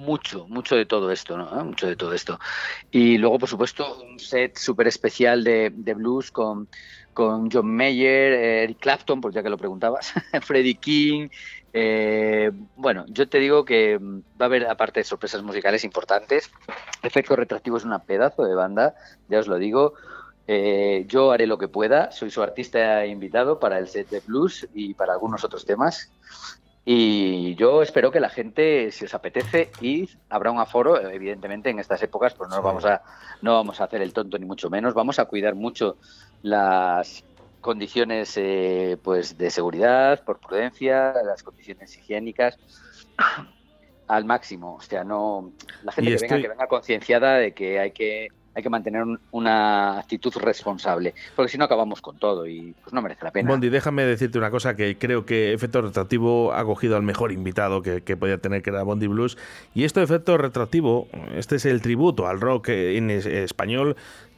mucho, 0.00 0.46
mucho 0.48 0.76
de 0.76 0.86
todo 0.86 1.10
esto, 1.10 1.36
¿no? 1.36 1.60
¿Eh? 1.60 1.64
Mucho 1.64 1.86
de 1.86 1.96
todo 1.96 2.14
esto. 2.14 2.38
Y 2.90 3.18
luego, 3.18 3.38
por 3.38 3.48
supuesto, 3.48 4.02
un 4.02 4.18
set 4.18 4.56
súper 4.56 4.88
especial 4.88 5.44
de, 5.44 5.70
de 5.74 5.94
blues 5.94 6.30
con, 6.30 6.68
con 7.12 7.50
John 7.50 7.74
Mayer, 7.74 8.32
eh, 8.32 8.62
Eric 8.64 8.78
Clapton, 8.80 9.20
pues 9.20 9.34
ya 9.34 9.42
que 9.42 9.50
lo 9.50 9.58
preguntabas, 9.58 10.12
Freddie 10.42 10.76
King. 10.76 11.28
eh, 11.72 12.50
bueno, 12.76 13.04
yo 13.08 13.28
te 13.28 13.38
digo 13.38 13.64
que 13.64 13.98
va 14.00 14.22
a 14.40 14.44
haber, 14.44 14.66
aparte 14.66 15.00
de 15.00 15.04
sorpresas 15.04 15.42
musicales 15.42 15.84
importantes, 15.84 16.50
Efecto 17.02 17.36
Retractivo 17.36 17.76
es 17.76 17.84
una 17.84 18.00
pedazo 18.00 18.44
de 18.44 18.54
banda, 18.54 18.94
ya 19.28 19.38
os 19.38 19.46
lo 19.46 19.56
digo. 19.56 19.94
Yo 21.06 21.30
haré 21.30 21.46
lo 21.46 21.58
que 21.58 21.68
pueda, 21.68 22.10
soy 22.10 22.32
su 22.32 22.42
artista 22.42 23.06
invitado 23.06 23.60
para 23.60 23.78
el 23.78 23.86
set 23.86 24.08
de 24.08 24.18
blues 24.18 24.66
y 24.74 24.94
para 24.94 25.12
algunos 25.12 25.44
otros 25.44 25.64
temas. 25.64 26.10
Y 26.84 27.54
yo 27.56 27.82
espero 27.82 28.10
que 28.10 28.20
la 28.20 28.30
gente, 28.30 28.90
si 28.90 29.04
os 29.04 29.14
apetece, 29.14 29.70
id, 29.80 30.08
habrá 30.30 30.50
un 30.50 30.58
aforo, 30.58 30.98
evidentemente 31.08 31.68
en 31.70 31.78
estas 31.78 32.02
épocas, 32.02 32.34
pues 32.34 32.48
no 32.48 32.56
Sí. 32.56 32.62
vamos 32.64 32.84
a, 32.86 33.02
no 33.42 33.54
vamos 33.54 33.80
a 33.80 33.84
hacer 33.84 34.00
el 34.00 34.12
tonto 34.12 34.38
ni 34.38 34.46
mucho 34.46 34.70
menos, 34.70 34.94
vamos 34.94 35.18
a 35.18 35.26
cuidar 35.26 35.54
mucho 35.54 35.98
las 36.42 37.22
condiciones 37.60 38.34
eh, 38.38 38.96
pues 39.02 39.36
de 39.36 39.50
seguridad, 39.50 40.24
por 40.24 40.40
prudencia, 40.40 41.12
las 41.24 41.42
condiciones 41.42 41.96
higiénicas 41.96 42.58
al 44.08 44.24
máximo. 44.24 44.76
O 44.76 44.80
sea, 44.80 45.04
no 45.04 45.52
la 45.82 45.92
gente 45.92 46.16
que 46.16 46.22
venga, 46.22 46.40
que 46.40 46.48
venga 46.48 46.66
concienciada 46.66 47.34
de 47.34 47.52
que 47.52 47.78
hay 47.78 47.90
que 47.92 48.28
hay 48.54 48.62
que 48.62 48.70
mantener 48.70 49.02
un- 49.02 49.20
una 49.30 49.98
actitud 49.98 50.32
responsable, 50.40 51.14
porque 51.36 51.50
si 51.52 51.58
no 51.58 51.64
acabamos 51.64 52.00
con 52.02 52.18
todo 52.18 52.46
y 52.46 52.74
pues 52.82 52.92
no 52.92 53.00
merece 53.02 53.24
la 53.24 53.30
pena. 53.30 53.48
Bondi, 53.50 53.68
déjame 53.68 54.04
decirte 54.04 54.38
una 54.38 54.50
cosa 54.50 54.74
que 54.76 54.98
creo 54.98 55.24
que 55.24 55.52
Efecto 55.52 55.82
Retractivo 55.82 56.52
ha 56.52 56.64
cogido 56.64 56.96
al 56.96 57.02
mejor 57.02 57.32
invitado 57.32 57.82
que, 57.82 58.00
podía 58.16 58.38
tener, 58.38 58.62
que 58.62 58.70
era 58.70 58.82
Bondi 58.82 59.06
Blues. 59.06 59.38
Y 59.74 59.84
esto 59.84 60.00
Efecto 60.02 60.36
Retractivo, 60.36 61.08
este 61.36 61.56
es 61.56 61.64
el 61.66 61.80
tributo 61.80 62.26
al 62.26 62.40
rock 62.40 62.68
en 62.70 63.10
es- 63.10 63.26
español 63.26 63.96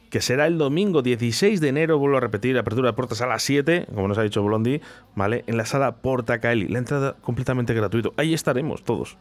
que 0.09 0.21
será 0.21 0.45
el 0.45 0.59
domingo 0.59 1.01
16 1.01 1.59
de 1.59 1.69
enero, 1.69 1.97
vuelvo 1.97 2.17
a 2.17 2.19
repetir, 2.19 2.55
apertura 2.59 2.89
de 2.89 2.93
puertas 2.93 3.21
a 3.23 3.25
las 3.25 3.41
7, 3.41 3.87
como 3.95 4.07
nos 4.07 4.19
ha 4.19 4.21
dicho 4.21 4.43
Blondi, 4.43 4.79
¿vale? 5.15 5.43
En 5.47 5.57
la 5.57 5.65
sala 5.65 5.95
Porta 5.95 6.39
Caeli. 6.39 6.67
La 6.67 6.77
entrada 6.77 7.15
completamente 7.21 7.73
gratuito. 7.73 8.13
Ahí 8.15 8.35
estaremos 8.35 8.83
todos. 8.83 9.17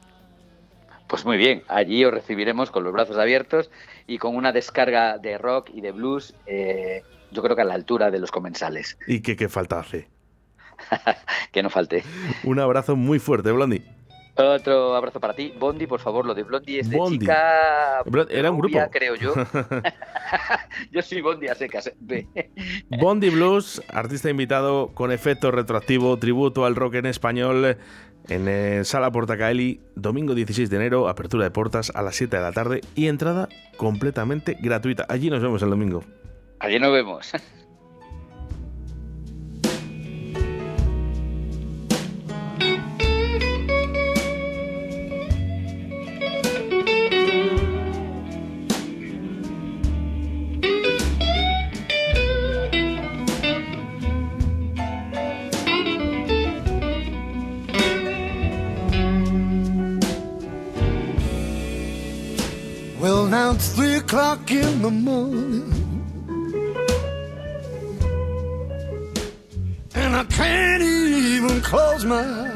Pues 1.13 1.27
muy 1.27 1.37
bien, 1.37 1.63
allí 1.69 2.07
os 2.07 2.15
recibiremos 2.15 2.71
con 2.71 2.85
los 2.85 2.93
brazos 2.95 3.19
abiertos 3.19 3.71
y 4.07 4.17
con 4.17 4.35
una 4.35 4.51
descarga 4.51 5.19
de 5.19 5.37
rock 5.37 5.69
y 5.75 5.83
de 5.83 5.93
blues, 5.93 6.35
eh, 6.47 7.03
yo 7.31 7.43
creo 7.43 7.55
que 7.55 7.61
a 7.61 7.67
la 7.67 7.75
altura 7.75 8.11
de 8.11 8.19
los 8.19 8.31
comensales. 8.31 8.97
Y 9.07 9.21
que, 9.21 9.37
que 9.37 9.51
falta 9.51 9.81
hace. 9.81 10.09
Que 11.53 11.63
no 11.63 11.69
falte. 11.69 12.03
Un 12.45 12.61
abrazo 12.61 12.97
muy 12.97 13.19
fuerte, 13.19 13.53
Blondi. 13.53 13.83
Otro 14.37 14.97
abrazo 14.97 15.21
para 15.21 15.35
ti. 15.35 15.53
Bondi, 15.59 15.87
por 15.87 16.01
favor, 16.01 16.25
lo 16.25 16.35
de 16.35 16.45
Blondie 16.45 16.81
es 16.81 16.89
de 16.89 16.97
Bondi. 16.97 17.19
chica. 17.19 18.03
Era 18.31 18.51
un 18.51 18.59
grupo. 18.59 18.79
creo 18.91 19.15
yo. 19.15 19.35
yo 20.91 21.03
soy 21.03 21.21
Bondi 21.21 21.49
a 21.49 21.55
secas. 21.55 21.93
Bondi 22.89 23.29
Blues, 23.29 23.83
artista 23.93 24.31
invitado 24.31 24.93
con 24.95 25.13
efecto 25.13 25.51
retroactivo, 25.51 26.19
tributo 26.19 26.65
al 26.65 26.75
rock 26.75 26.95
en 26.95 27.07
español 27.07 27.77
en 28.29 28.49
eh, 28.49 28.85
Sala 28.85 29.11
Portacaeli, 29.11 29.81
domingo 29.95 30.35
16 30.35 30.71
de 30.71 30.77
enero, 30.77 31.09
apertura 31.09 31.45
de 31.45 31.51
puertas 31.51 31.91
a 31.95 32.03
las 32.03 32.17
7 32.17 32.37
de 32.37 32.43
la 32.43 32.53
tarde 32.53 32.81
y 32.95 33.07
entrada 33.07 33.49
completamente 33.77 34.57
gratuita. 34.61 35.07
Allí 35.09 35.31
nos 35.31 35.43
vemos 35.43 35.63
el 35.63 35.71
domingo. 35.71 36.05
Allí 36.59 36.79
nos 36.79 36.93
vemos. 36.93 37.33
o'clock 64.13 64.51
in 64.51 64.83
the 64.83 64.91
morning. 64.91 65.73
And 69.95 70.15
I 70.15 70.25
can't 70.25 70.83
even 70.83 71.63
close 71.63 72.05
my 72.05 72.23
eyes. 72.23 72.52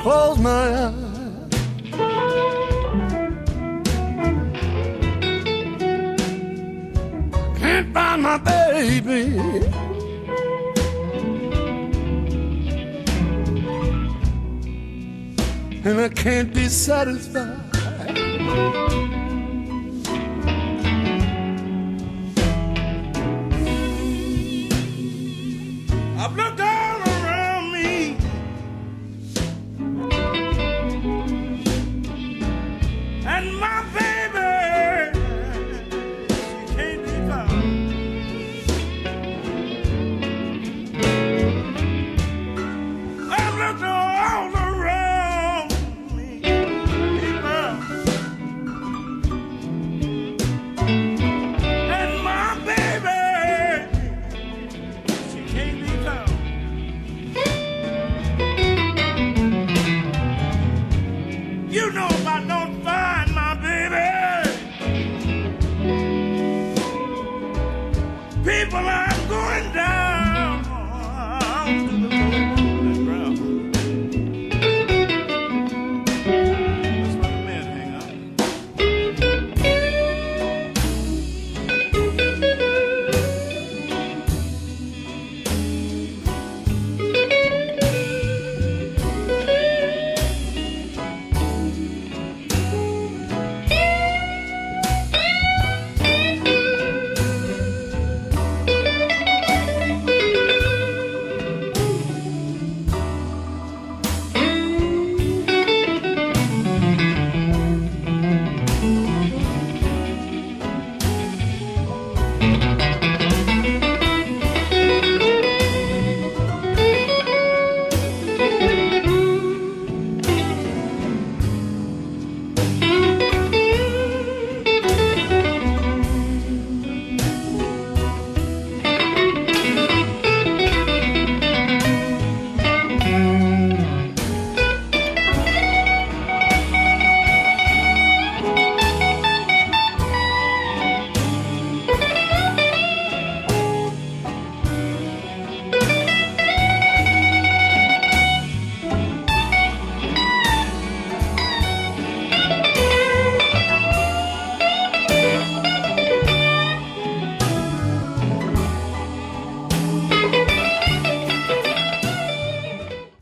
Close 0.00 0.38
my 0.38 0.86
eyes. 0.86 0.94
Can't 7.58 7.92
find 7.92 8.22
my 8.22 8.38
baby. 8.38 9.22
And 15.84 16.00
I 16.00 16.08
can't 16.08 16.54
be 16.54 16.66
satisfied. 16.68 17.70